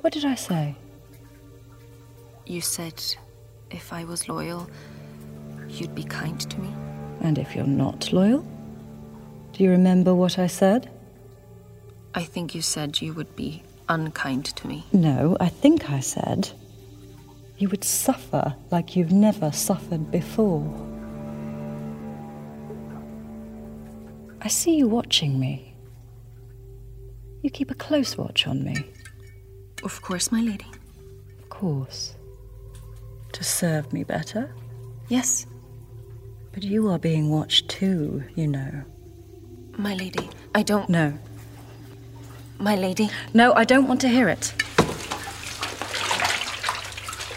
What 0.00 0.12
did 0.12 0.24
I 0.24 0.34
say? 0.34 0.74
You 2.46 2.60
said 2.60 3.00
if 3.70 3.92
I 3.92 4.02
was 4.02 4.28
loyal, 4.28 4.68
you'd 5.68 5.94
be 5.94 6.02
kind 6.02 6.40
to 6.40 6.60
me. 6.60 6.74
And 7.20 7.38
if 7.38 7.54
you're 7.54 7.64
not 7.64 8.12
loyal? 8.12 8.44
Do 9.52 9.62
you 9.62 9.70
remember 9.70 10.16
what 10.16 10.36
I 10.36 10.48
said? 10.48 10.90
I 12.12 12.24
think 12.24 12.56
you 12.56 12.60
said 12.60 13.00
you 13.00 13.12
would 13.12 13.36
be 13.36 13.62
unkind 13.88 14.46
to 14.46 14.66
me. 14.66 14.84
No, 14.92 15.36
I 15.38 15.48
think 15.48 15.88
I 15.88 16.00
said 16.00 16.50
you 17.62 17.68
would 17.68 17.84
suffer 17.84 18.56
like 18.72 18.96
you've 18.96 19.12
never 19.12 19.52
suffered 19.52 20.10
before. 20.10 20.66
I 24.40 24.48
see 24.48 24.74
you 24.74 24.88
watching 24.88 25.38
me. 25.38 25.72
You 27.42 27.50
keep 27.50 27.70
a 27.70 27.74
close 27.74 28.18
watch 28.18 28.48
on 28.48 28.64
me. 28.64 28.74
Of 29.84 30.02
course, 30.02 30.32
my 30.32 30.40
lady. 30.40 30.66
Of 31.38 31.50
course. 31.50 32.16
To 33.30 33.44
serve 33.44 33.92
me 33.92 34.02
better? 34.02 34.52
Yes. 35.08 35.46
But 36.50 36.64
you 36.64 36.88
are 36.90 36.98
being 36.98 37.30
watched 37.30 37.68
too, 37.68 38.24
you 38.34 38.48
know. 38.48 38.82
My 39.78 39.94
lady, 39.94 40.28
I 40.52 40.64
don't. 40.64 40.88
No. 40.88 41.16
My 42.58 42.74
lady. 42.74 43.08
No, 43.34 43.52
I 43.54 43.62
don't 43.62 43.86
want 43.86 44.00
to 44.00 44.08
hear 44.08 44.28
it. 44.28 44.52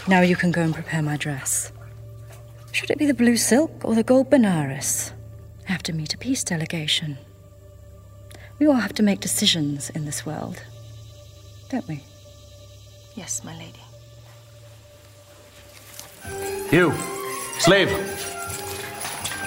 Now 0.08 0.20
you 0.20 0.36
can 0.36 0.52
go 0.52 0.62
and 0.62 0.74
prepare 0.74 1.02
my 1.02 1.16
dress. 1.16 1.72
Should 2.72 2.90
it 2.90 2.98
be 2.98 3.06
the 3.06 3.14
blue 3.14 3.36
silk 3.36 3.72
or 3.84 3.94
the 3.94 4.02
gold 4.02 4.30
Benares? 4.30 5.12
I 5.68 5.72
have 5.72 5.82
to 5.84 5.92
meet 5.92 6.14
a 6.14 6.18
peace 6.18 6.44
delegation. 6.44 7.18
We 8.58 8.66
all 8.66 8.74
have 8.74 8.92
to 8.94 9.02
make 9.02 9.20
decisions 9.20 9.90
in 9.90 10.04
this 10.04 10.24
world, 10.24 10.62
don't 11.70 11.86
we? 11.88 12.04
Yes, 13.14 13.42
my 13.44 13.54
lady. 13.58 13.80
You, 16.70 16.92
slave, 17.58 17.90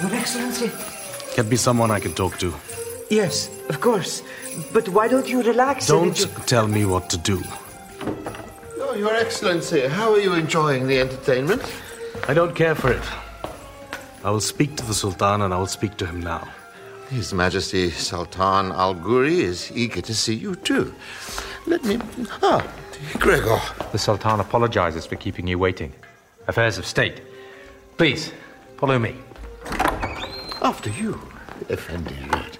Your 0.02 0.14
Excellency? 0.16 0.72
get 1.36 1.46
me 1.48 1.56
someone 1.56 1.92
I 1.92 2.00
can 2.00 2.14
talk 2.14 2.38
to. 2.40 2.54
Yes, 3.10 3.50
of 3.70 3.80
course. 3.82 4.22
But 4.74 4.88
why 4.90 5.08
don't 5.08 5.28
you 5.28 5.42
relax? 5.42 5.88
Don't 5.88 6.10
enjoy- 6.10 6.42
tell 6.46 6.68
me 6.68 6.86
what 6.86 7.10
to 7.12 7.18
do. 7.18 7.42
Your 9.00 9.16
Excellency, 9.16 9.88
how 9.88 10.12
are 10.12 10.20
you 10.20 10.34
enjoying 10.34 10.86
the 10.86 11.00
entertainment? 11.00 11.64
I 12.28 12.34
don't 12.34 12.54
care 12.54 12.76
for 12.76 12.92
it. 12.92 13.02
I 14.26 14.30
will 14.30 14.42
speak 14.42 14.76
to 14.76 14.86
the 14.86 14.94
Sultan 14.94 15.42
and 15.42 15.54
I 15.54 15.58
will 15.58 15.68
speak 15.68 15.96
to 16.00 16.06
him 16.06 16.20
now. 16.20 16.46
His 17.10 17.34
Majesty 17.34 17.92
Sultan 17.92 18.74
Al 18.74 18.96
Ghuri 18.96 19.38
is 19.38 19.72
eager 19.74 20.02
to 20.02 20.14
see 20.14 20.36
you 20.36 20.54
too. 20.54 20.94
Let 21.66 21.86
me. 21.86 21.98
Ah, 22.44 22.62
Gregor. 23.20 23.62
The 23.94 23.98
Sultan 23.98 24.42
apologizes 24.42 25.06
for 25.06 25.16
keeping 25.16 25.48
you 25.48 25.58
waiting. 25.58 25.94
Affairs 26.50 26.78
of 26.78 26.86
state. 26.86 27.22
Please, 27.96 28.34
follow 28.76 29.00
me. 29.00 29.16
After 30.62 30.90
you, 30.90 31.22
Effendi 31.70 32.18
Red. 32.34 32.59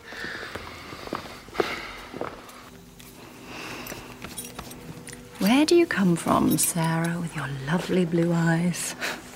Where 5.40 5.66
do 5.66 5.74
you 5.74 5.86
come 5.86 6.18
from, 6.18 6.58
Sarah, 6.58 7.18
with 7.18 7.34
your 7.34 7.48
lovely 7.66 8.04
blue 8.04 8.34
eyes? 8.34 8.94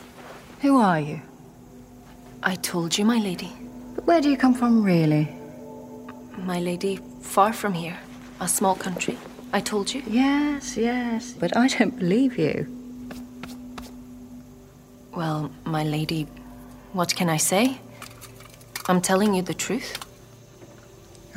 Who 0.61 0.77
are 0.77 0.99
you? 0.99 1.21
I 2.43 2.55
told 2.55 2.97
you, 2.97 3.05
my 3.05 3.19
lady. 3.19 3.53
But 3.95 4.05
where 4.05 4.19
do 4.19 4.29
you 4.29 4.35
come 4.35 4.53
from, 4.53 4.83
really? 4.83 5.29
My 6.39 6.59
lady, 6.59 6.99
far 7.21 7.53
from 7.53 7.73
here. 7.73 7.97
A 8.41 8.49
small 8.49 8.75
country. 8.75 9.17
I 9.53 9.61
told 9.61 9.93
you. 9.93 10.03
Yes, 10.05 10.75
yes. 10.75 11.31
But 11.39 11.55
I 11.55 11.69
don't 11.69 11.97
believe 11.97 12.37
you. 12.37 12.67
Well, 15.15 15.51
my 15.63 15.85
lady, 15.85 16.27
what 16.91 17.15
can 17.15 17.29
I 17.29 17.37
say? 17.37 17.77
I'm 18.89 18.99
telling 18.99 19.33
you 19.33 19.41
the 19.41 19.53
truth. 19.53 19.97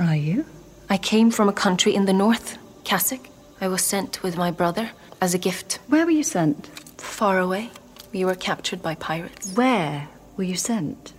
Are 0.01 0.17
you? 0.17 0.45
I 0.91 0.99
came 0.99 1.31
from 1.31 1.49
a 1.49 1.53
country 1.53 1.95
in 1.95 2.07
the 2.07 2.13
north, 2.13 2.59
Kasich. 2.83 3.29
I 3.61 3.69
was 3.69 3.83
sent 3.83 4.23
with 4.23 4.37
my 4.37 4.51
brother 4.51 4.91
as 5.21 5.35
a 5.35 5.39
gift. 5.39 5.79
Where 5.89 6.05
were 6.05 6.11
you 6.11 6.23
sent? 6.23 6.67
Far 6.99 7.39
away. 7.39 7.71
We 8.13 8.25
were 8.25 8.35
captured 8.35 8.83
by 8.83 8.95
pirates. 8.97 9.53
Where 9.55 10.09
were 10.37 10.45
you 10.45 10.57
sent? 10.57 11.13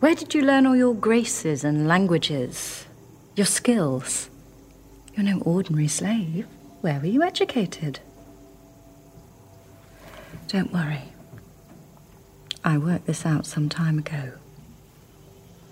Where 0.00 0.14
did 0.14 0.34
you 0.34 0.42
learn 0.42 0.66
all 0.66 0.76
your 0.76 0.94
graces 0.94 1.64
and 1.64 1.88
languages? 1.88 2.86
Your 3.34 3.46
skills? 3.46 4.30
You're 5.14 5.24
no 5.24 5.40
ordinary 5.40 5.88
slave. 5.88 6.46
Where 6.80 7.00
were 7.00 7.06
you 7.06 7.22
educated? 7.22 8.00
Don't 10.48 10.72
worry. 10.72 11.02
I 12.64 12.78
worked 12.78 13.06
this 13.06 13.26
out 13.26 13.46
some 13.46 13.68
time 13.68 13.98
ago. 13.98 14.32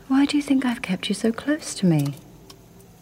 Why 0.08 0.24
do 0.24 0.36
you 0.36 0.42
think 0.42 0.64
I've 0.64 0.82
kept 0.82 1.08
you 1.08 1.14
so 1.14 1.30
close 1.30 1.74
to 1.74 1.86
me? 1.86 2.14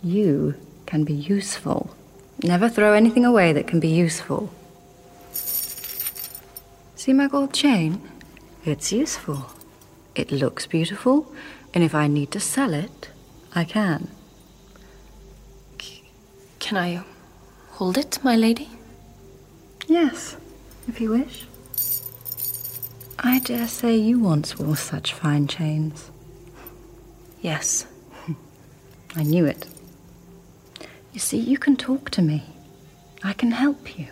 You 0.03 0.55
can 0.85 1.05
be 1.05 1.15
useful. 1.15 1.95
Never 2.43 2.68
throw 2.68 2.93
anything 2.93 3.24
away 3.24 3.53
that 3.53 3.66
can 3.66 3.80
be 3.80 3.89
useful. 3.89 4.51
See 6.95 7.12
my 7.12 7.26
gold 7.26 7.53
chain? 7.53 8.01
It's 8.64 8.93
useful. 8.93 9.51
It 10.14 10.30
looks 10.30 10.66
beautiful, 10.66 11.32
and 11.74 11.82
if 11.82 11.95
I 11.95 12.07
need 12.07 12.30
to 12.32 12.41
sell 12.41 12.74
it, 12.74 13.11
I 13.55 13.64
can. 13.64 14.09
Can 16.59 16.76
I 16.76 17.03
hold 17.70 17.97
it, 17.97 18.18
my 18.22 18.36
lady? 18.36 18.68
Yes, 19.86 20.36
if 20.86 21.01
you 21.01 21.11
wish. 21.11 21.45
I 23.18 23.39
dare 23.39 23.66
say 23.68 23.97
you 23.97 24.18
once 24.20 24.59
wore 24.59 24.76
such 24.76 25.12
fine 25.12 25.47
chains. 25.49 26.11
Yes. 27.41 27.86
I 29.16 29.22
knew 29.22 29.47
it. 29.47 29.66
You 31.13 31.21
see, 31.21 31.39
you 31.39 31.59
can 31.59 31.77
talk 31.77 32.11
to 32.11 32.23
me. 32.23 32.43
I 33.23 33.33
can 33.33 33.51
help 33.51 33.99
you. 33.99 34.09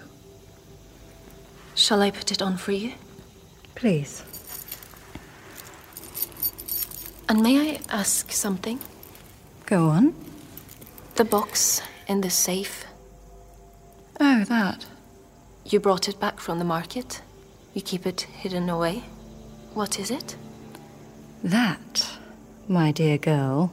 Shall 1.74 2.02
I 2.02 2.10
put 2.10 2.32
it 2.32 2.42
on 2.42 2.56
for 2.56 2.72
you? 2.72 2.92
Please. 3.74 4.24
And 7.28 7.42
may 7.42 7.72
I 7.72 7.80
ask 7.88 8.32
something? 8.32 8.80
Go 9.66 9.88
on. 9.88 10.14
The 11.16 11.24
box 11.24 11.82
in 12.06 12.20
the 12.20 12.30
safe. 12.30 12.84
Oh, 14.20 14.44
that. 14.44 14.86
You 15.64 15.80
brought 15.80 16.08
it 16.08 16.20
back 16.20 16.40
from 16.40 16.58
the 16.58 16.64
market. 16.64 17.20
You 17.74 17.82
keep 17.82 18.06
it 18.06 18.22
hidden 18.22 18.68
away. 18.70 19.02
What 19.74 19.98
is 19.98 20.10
it? 20.10 20.36
That, 21.44 22.08
my 22.68 22.92
dear 22.92 23.18
girl, 23.18 23.72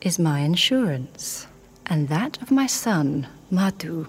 is 0.00 0.18
my 0.18 0.40
insurance. 0.40 1.46
And 1.86 2.08
that 2.08 2.40
of 2.42 2.50
my 2.50 2.66
son, 2.66 3.26
Madhu. 3.50 4.06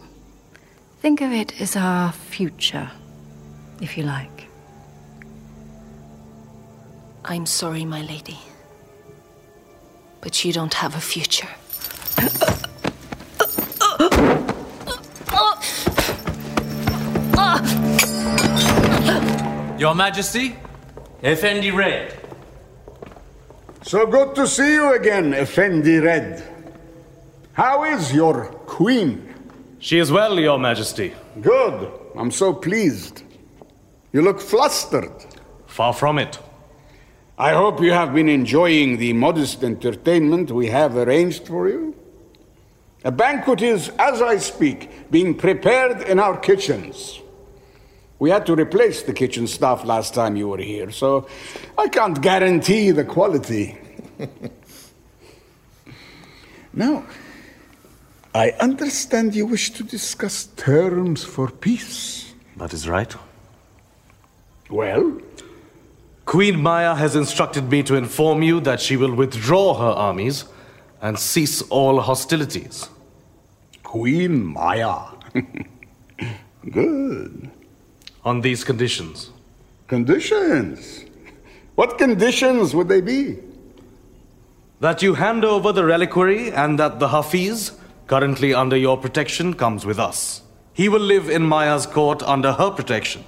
Think 1.01 1.21
of 1.21 1.31
it 1.31 1.61
as 1.61 1.75
our 1.75 2.11
future, 2.11 2.89
if 3.81 3.97
you 3.97 4.03
like. 4.03 4.47
I'm 7.25 7.45
sorry, 7.45 7.85
my 7.85 8.01
lady. 8.01 8.39
But 10.21 10.43
you 10.45 10.53
don't 10.53 10.73
have 10.73 10.95
a 10.95 11.01
future. 11.01 11.49
Your 19.77 19.93
Majesty, 19.93 20.55
Effendi 21.21 21.69
Red. 21.71 22.19
So 23.83 24.07
good 24.07 24.33
to 24.35 24.47
see 24.47 24.73
you 24.73 24.93
again, 24.93 25.33
Effendi 25.33 25.99
Red. 25.99 26.54
How 27.55 27.85
is 27.85 28.13
your 28.13 28.47
queen? 28.65 29.33
She 29.79 29.97
is 29.97 30.11
well, 30.11 30.37
Your 30.37 30.59
Majesty. 30.59 31.13
Good. 31.39 31.89
I'm 32.17 32.29
so 32.29 32.53
pleased. 32.53 33.23
You 34.11 34.23
look 34.23 34.41
flustered. 34.41 35.13
Far 35.65 35.93
from 35.93 36.19
it. 36.19 36.37
I 37.37 37.53
hope 37.53 37.79
you 37.79 37.93
have 37.93 38.13
been 38.13 38.27
enjoying 38.27 38.97
the 38.97 39.13
modest 39.13 39.63
entertainment 39.63 40.51
we 40.51 40.67
have 40.67 40.97
arranged 40.97 41.47
for 41.47 41.69
you. 41.69 41.95
A 43.05 43.11
banquet 43.11 43.61
is, 43.61 43.87
as 43.99 44.21
I 44.21 44.35
speak, 44.35 45.09
being 45.09 45.33
prepared 45.33 46.01
in 46.09 46.19
our 46.19 46.37
kitchens. 46.37 47.21
We 48.19 48.31
had 48.31 48.45
to 48.47 48.55
replace 48.55 49.03
the 49.03 49.13
kitchen 49.13 49.47
staff 49.47 49.85
last 49.85 50.13
time 50.13 50.35
you 50.35 50.49
were 50.49 50.57
here, 50.57 50.91
so 50.91 51.29
I 51.77 51.87
can't 51.87 52.21
guarantee 52.21 52.91
the 52.91 53.05
quality. 53.05 53.77
now, 56.73 57.05
I 58.35 58.51
understand 58.59 59.33
you 59.33 59.45
wish 59.45 59.69
to 59.69 59.83
discuss 59.83 60.47
terms 60.57 61.23
for 61.23 61.49
peace. 61.49 62.33
That 62.57 62.73
is 62.73 62.85
right. 62.85 63.15
Well? 64.69 65.21
Queen 66.25 66.61
Maya 66.61 66.95
has 66.95 67.15
instructed 67.15 67.71
me 67.71 67.81
to 67.83 67.95
inform 67.95 68.43
you 68.43 68.59
that 68.59 68.81
she 68.81 68.97
will 68.97 69.15
withdraw 69.15 69.75
her 69.75 69.97
armies 69.97 70.43
and 71.01 71.17
cease 71.17 71.61
all 71.69 72.01
hostilities. 72.01 72.89
Queen 73.83 74.43
Maya. 74.43 74.99
Good. 76.69 77.49
On 78.25 78.41
these 78.41 78.65
conditions. 78.65 79.31
Conditions? 79.87 81.05
What 81.75 81.97
conditions 81.97 82.75
would 82.75 82.89
they 82.89 82.99
be? 82.99 83.37
That 84.81 85.01
you 85.01 85.13
hand 85.13 85.45
over 85.45 85.71
the 85.71 85.85
reliquary 85.85 86.51
and 86.51 86.77
that 86.79 86.99
the 86.99 87.07
Hafiz, 87.07 87.71
currently 88.07 88.53
under 88.53 88.77
your 88.77 88.97
protection, 88.97 89.53
comes 89.53 89.85
with 89.85 89.99
us. 89.99 90.41
He 90.73 90.89
will 90.89 90.99
live 90.99 91.29
in 91.29 91.43
Maya's 91.43 91.85
court 91.85 92.21
under 92.23 92.53
her 92.53 92.69
protection 92.69 93.23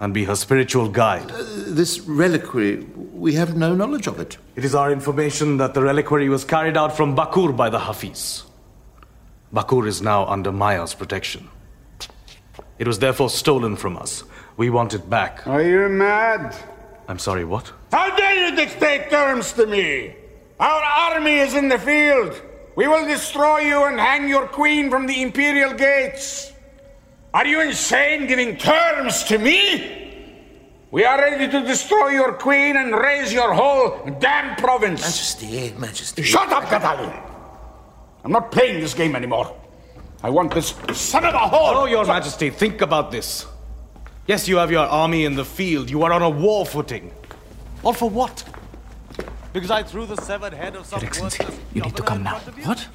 and 0.00 0.14
be 0.14 0.24
her 0.24 0.34
spiritual 0.34 0.88
guide. 0.88 1.30
Uh, 1.30 1.44
this 1.66 2.00
reliquary, 2.00 2.76
we 3.12 3.34
have 3.34 3.56
no 3.56 3.74
knowledge 3.74 4.06
of 4.06 4.18
it. 4.18 4.38
It 4.56 4.64
is 4.64 4.74
our 4.74 4.90
information 4.90 5.58
that 5.58 5.74
the 5.74 5.82
reliquary 5.82 6.28
was 6.30 6.42
carried 6.44 6.76
out 6.76 6.96
from 6.96 7.14
Bakur 7.14 7.54
by 7.54 7.68
the 7.68 7.80
Hafiz. 7.80 8.44
Bakur 9.52 9.86
is 9.86 10.00
now 10.00 10.24
under 10.26 10.50
Maya's 10.50 10.94
protection. 10.94 11.48
It 12.78 12.86
was 12.86 12.98
therefore 12.98 13.28
stolen 13.28 13.76
from 13.76 13.98
us. 13.98 14.24
We 14.56 14.70
want 14.70 14.94
it 14.94 15.10
back. 15.10 15.46
Are 15.46 15.62
you 15.62 15.88
mad? 15.88 16.56
I'm 17.08 17.18
sorry, 17.18 17.44
what? 17.44 17.70
How 17.92 18.16
dare 18.16 18.48
you 18.48 18.56
dictate 18.56 19.10
terms 19.10 19.52
to 19.54 19.66
me? 19.66 20.14
Our 20.58 20.82
army 20.82 21.36
is 21.38 21.54
in 21.54 21.68
the 21.68 21.78
field. 21.78 22.40
We 22.76 22.88
will 22.88 23.06
destroy 23.06 23.60
you 23.60 23.84
and 23.84 23.98
hang 23.98 24.28
your 24.28 24.46
queen 24.46 24.90
from 24.90 25.06
the 25.06 25.22
imperial 25.22 25.74
gates. 25.74 26.52
Are 27.34 27.46
you 27.46 27.60
insane 27.60 28.26
giving 28.26 28.56
terms 28.56 29.24
to 29.24 29.38
me? 29.38 29.96
We 30.90 31.04
are 31.04 31.18
ready 31.18 31.48
to 31.50 31.60
destroy 31.60 32.08
your 32.08 32.32
queen 32.32 32.76
and 32.76 32.92
raze 32.92 33.32
your 33.32 33.52
whole 33.54 34.00
damn 34.18 34.56
province. 34.56 35.02
Majesty, 35.02 35.72
Majesty. 35.78 36.22
Shut 36.22 36.50
up, 36.50 36.64
Kadali! 36.64 37.28
I'm 38.24 38.32
not 38.32 38.50
playing 38.50 38.80
this 38.80 38.94
game 38.94 39.14
anymore. 39.14 39.56
I 40.22 40.30
want 40.30 40.52
this 40.52 40.74
son 40.92 41.24
of 41.24 41.34
a 41.34 41.38
whore. 41.38 41.74
Oh, 41.74 41.86
Your 41.86 42.04
Majesty, 42.04 42.50
think 42.50 42.82
about 42.82 43.10
this. 43.10 43.46
Yes, 44.26 44.48
you 44.48 44.56
have 44.56 44.70
your 44.70 44.84
army 44.84 45.24
in 45.24 45.34
the 45.34 45.44
field. 45.44 45.88
You 45.88 46.02
are 46.02 46.12
on 46.12 46.22
a 46.22 46.30
war 46.30 46.66
footing. 46.66 47.12
All 47.82 47.92
for 47.92 48.10
what? 48.10 48.44
Because 49.52 49.70
I 49.70 49.82
threw 49.82 50.06
the 50.06 50.16
severed 50.16 50.52
head 50.52 50.76
of 50.76 50.86
some 50.86 51.00
Your 51.00 51.08
Excellency, 51.08 51.44
you 51.74 51.82
need 51.82 51.96
to 51.96 52.02
come 52.02 52.22
now. 52.22 52.38
What? 52.38 52.86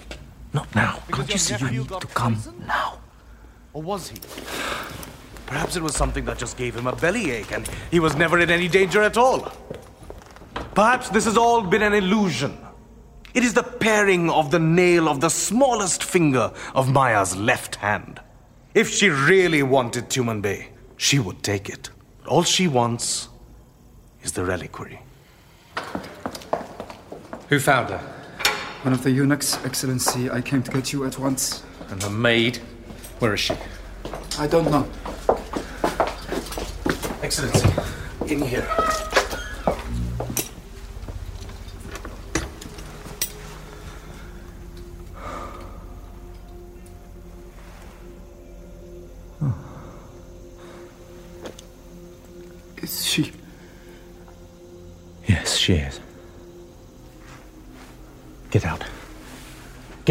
Not 0.53 0.73
now. 0.73 0.99
Can't 1.11 1.29
you 1.29 1.37
see 1.37 1.55
you 1.65 1.79
need 1.79 1.89
to 1.89 2.07
come 2.07 2.37
now? 2.65 2.99
Or 3.73 3.81
was 3.81 4.09
he? 4.09 4.17
Perhaps 5.47 5.75
it 5.75 5.83
was 5.83 5.95
something 5.95 6.23
that 6.25 6.37
just 6.37 6.57
gave 6.57 6.75
him 6.75 6.87
a 6.87 6.95
bellyache 6.95 7.51
and 7.51 7.67
he 7.91 7.99
was 7.99 8.15
never 8.15 8.39
in 8.39 8.49
any 8.49 8.67
danger 8.67 9.01
at 9.01 9.17
all. 9.17 9.51
Perhaps 10.73 11.09
this 11.09 11.25
has 11.25 11.37
all 11.37 11.61
been 11.61 11.81
an 11.81 11.93
illusion. 11.93 12.57
It 13.33 13.43
is 13.43 13.53
the 13.53 13.63
paring 13.63 14.29
of 14.29 14.49
the 14.49 14.59
nail 14.59 15.09
of 15.09 15.19
the 15.19 15.29
smallest 15.29 16.03
finger 16.03 16.53
of 16.73 16.91
Maya's 16.91 17.35
left 17.35 17.75
hand. 17.75 18.21
If 18.73 18.89
she 18.89 19.09
really 19.09 19.61
wanted 19.61 20.09
Tumanbay, 20.09 20.67
she 20.95 21.19
would 21.19 21.43
take 21.43 21.67
it. 21.67 21.89
All 22.27 22.43
she 22.43 22.69
wants 22.69 23.27
is 24.23 24.31
the 24.31 24.45
reliquary. 24.45 25.01
Who 27.49 27.59
found 27.59 27.89
her? 27.89 27.99
One 28.81 28.93
of 28.93 29.03
the 29.03 29.11
eunuchs, 29.11 29.63
Excellency. 29.63 30.31
I 30.31 30.41
came 30.41 30.63
to 30.63 30.71
get 30.71 30.91
you 30.91 31.05
at 31.05 31.19
once. 31.19 31.63
And 31.89 32.01
the 32.01 32.09
maid? 32.09 32.57
Where 33.19 33.35
is 33.35 33.39
she? 33.39 33.53
I 34.39 34.47
don't 34.47 34.65
know. 34.65 34.87
Excellency, 37.21 37.69
in 38.27 38.41
here. 38.41 38.67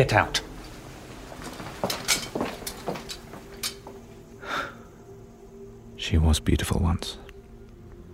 Get 0.04 0.12
out. 0.12 0.42
She 5.96 6.18
was 6.18 6.40
beautiful 6.40 6.78
once. 6.78 7.16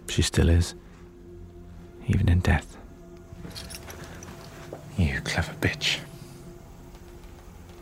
She 0.08 0.22
still 0.22 0.48
is. 0.48 0.76
Even 2.06 2.28
in 2.28 2.38
death. 2.38 2.76
You 4.96 5.20
clever 5.22 5.52
bitch. 5.54 5.98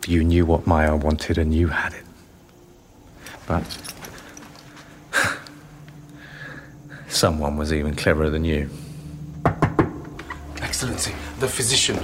You 0.07 0.23
knew 0.23 0.43
what 0.43 0.65
Maya 0.65 0.95
wanted 0.95 1.37
and 1.37 1.53
you 1.53 1.67
had 1.67 1.93
it. 1.93 2.05
But. 3.45 3.63
Someone 7.09 7.57
was 7.57 7.71
even 7.71 7.93
cleverer 7.93 8.31
than 8.31 8.43
you. 8.43 8.71
Excellency, 10.63 11.13
the 11.39 11.47
physician. 11.47 12.03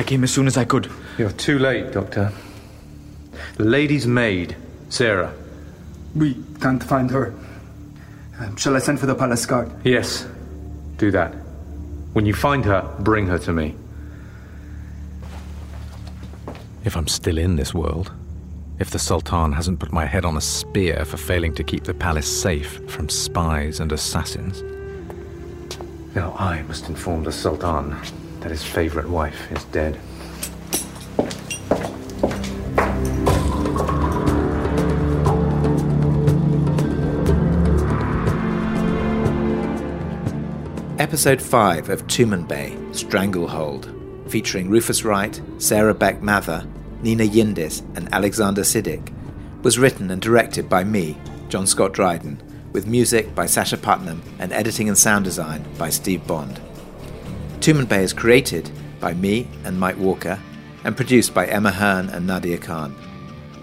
I 0.00 0.02
came 0.02 0.24
as 0.24 0.32
soon 0.32 0.46
as 0.46 0.56
I 0.56 0.64
could. 0.64 0.90
You're 1.18 1.30
too 1.30 1.58
late, 1.58 1.92
Doctor. 1.92 2.32
The 3.58 3.64
lady's 3.64 4.06
maid, 4.06 4.56
Sarah. 4.88 5.30
We 6.14 6.42
can't 6.58 6.82
find 6.82 7.10
her. 7.10 7.34
Um, 8.38 8.56
shall 8.56 8.74
I 8.76 8.78
send 8.78 8.98
for 8.98 9.04
the 9.04 9.14
palace 9.14 9.44
guard? 9.44 9.70
Yes, 9.84 10.26
do 10.96 11.10
that. 11.10 11.34
When 12.14 12.24
you 12.24 12.32
find 12.32 12.64
her, 12.64 12.80
bring 13.00 13.26
her 13.26 13.38
to 13.40 13.52
me. 13.52 13.74
If 16.82 16.96
I'm 16.96 17.06
still 17.06 17.36
in 17.36 17.56
this 17.56 17.74
world, 17.74 18.10
if 18.78 18.88
the 18.88 18.98
Sultan 18.98 19.52
hasn't 19.52 19.80
put 19.80 19.92
my 19.92 20.06
head 20.06 20.24
on 20.24 20.34
a 20.34 20.40
spear 20.40 21.04
for 21.04 21.18
failing 21.18 21.54
to 21.56 21.62
keep 21.62 21.84
the 21.84 21.92
palace 21.92 22.40
safe 22.40 22.80
from 22.88 23.10
spies 23.10 23.80
and 23.80 23.92
assassins. 23.92 24.62
Now 26.14 26.34
I 26.38 26.62
must 26.62 26.88
inform 26.88 27.24
the 27.24 27.32
Sultan 27.32 27.98
that 28.40 28.50
his 28.50 28.64
favorite 28.64 29.08
wife 29.08 29.50
is 29.52 29.64
dead. 29.66 29.98
Episode 40.98 41.42
5 41.42 41.88
of 41.88 42.06
Tumanbay, 42.06 42.94
Stranglehold, 42.94 43.92
featuring 44.28 44.70
Rufus 44.70 45.04
Wright, 45.04 45.40
Sarah 45.58 45.94
Beck 45.94 46.22
Mather, 46.22 46.66
Nina 47.02 47.24
Yndis, 47.24 47.80
and 47.96 48.12
Alexander 48.12 48.62
Siddig, 48.62 49.12
was 49.62 49.78
written 49.78 50.10
and 50.10 50.22
directed 50.22 50.68
by 50.68 50.84
me, 50.84 51.16
John 51.48 51.66
Scott 51.66 51.92
Dryden, 51.92 52.40
with 52.72 52.86
music 52.86 53.34
by 53.34 53.46
Sacha 53.46 53.76
Puttnam 53.76 54.20
and 54.38 54.52
editing 54.52 54.88
and 54.88 54.96
sound 54.96 55.24
design 55.24 55.64
by 55.78 55.90
Steve 55.90 56.24
Bond. 56.26 56.60
Tumanbay 57.70 58.02
is 58.02 58.12
created 58.12 58.68
by 58.98 59.14
me 59.14 59.46
and 59.62 59.78
Mike 59.78 59.96
Walker 59.96 60.40
and 60.82 60.96
produced 60.96 61.32
by 61.32 61.46
Emma 61.46 61.70
Hearn 61.70 62.08
and 62.08 62.26
Nadia 62.26 62.58
Khan. 62.58 62.96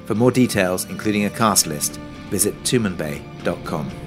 For 0.05 0.15
more 0.15 0.31
details, 0.31 0.85
including 0.85 1.25
a 1.25 1.29
cast 1.29 1.67
list, 1.67 1.97
visit 2.29 2.55
tumanbay.com. 2.63 4.06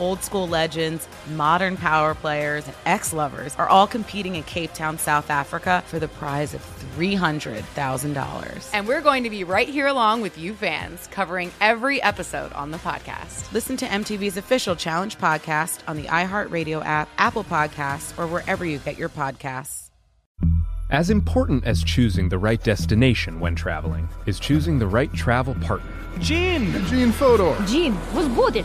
old 0.00 0.22
school 0.22 0.48
legends, 0.48 1.06
modern 1.34 1.76
power 1.76 2.14
players, 2.14 2.66
and 2.66 2.74
ex 2.86 3.12
lovers 3.12 3.54
are 3.56 3.68
all 3.68 3.86
competing 3.86 4.34
in 4.36 4.42
Cape 4.42 4.72
Town, 4.74 4.98
South 4.98 5.30
Africa 5.30 5.84
for 5.86 5.98
the 5.98 6.08
prize 6.08 6.54
of 6.54 6.62
$300,000. 6.96 8.70
And 8.72 8.88
we're 8.88 9.00
going 9.00 9.24
to 9.24 9.30
be 9.30 9.44
right 9.44 9.68
here 9.68 9.86
along 9.86 10.22
with 10.22 10.38
you 10.38 10.54
fans, 10.54 11.06
covering 11.08 11.50
every 11.60 12.02
episode 12.02 12.52
on 12.54 12.70
the 12.70 12.78
podcast. 12.78 13.52
Listen 13.52 13.76
to 13.76 13.86
MTV's 13.86 14.36
official 14.36 14.74
Challenge 14.74 15.16
podcast 15.18 15.80
on 15.86 15.96
the 15.96 16.04
iHeartRadio 16.04 16.84
app, 16.84 17.08
Apple 17.18 17.44
Podcasts, 17.44 18.18
or 18.18 18.26
wherever 18.26 18.64
you 18.64 18.78
get 18.78 18.98
your 18.98 19.08
podcasts. 19.08 19.90
As 20.90 21.08
important 21.08 21.64
as 21.64 21.84
choosing 21.84 22.28
the 22.28 22.38
right 22.38 22.60
destination 22.60 23.38
when 23.38 23.54
traveling 23.54 24.08
is 24.26 24.40
choosing 24.40 24.80
the 24.80 24.88
right 24.88 25.12
travel 25.12 25.54
partner. 25.56 25.92
Gene! 26.18 26.72
Gene 26.86 27.12
Fodor! 27.12 27.56
Gene, 27.66 27.96
was 28.12 28.26
good! 28.26 28.64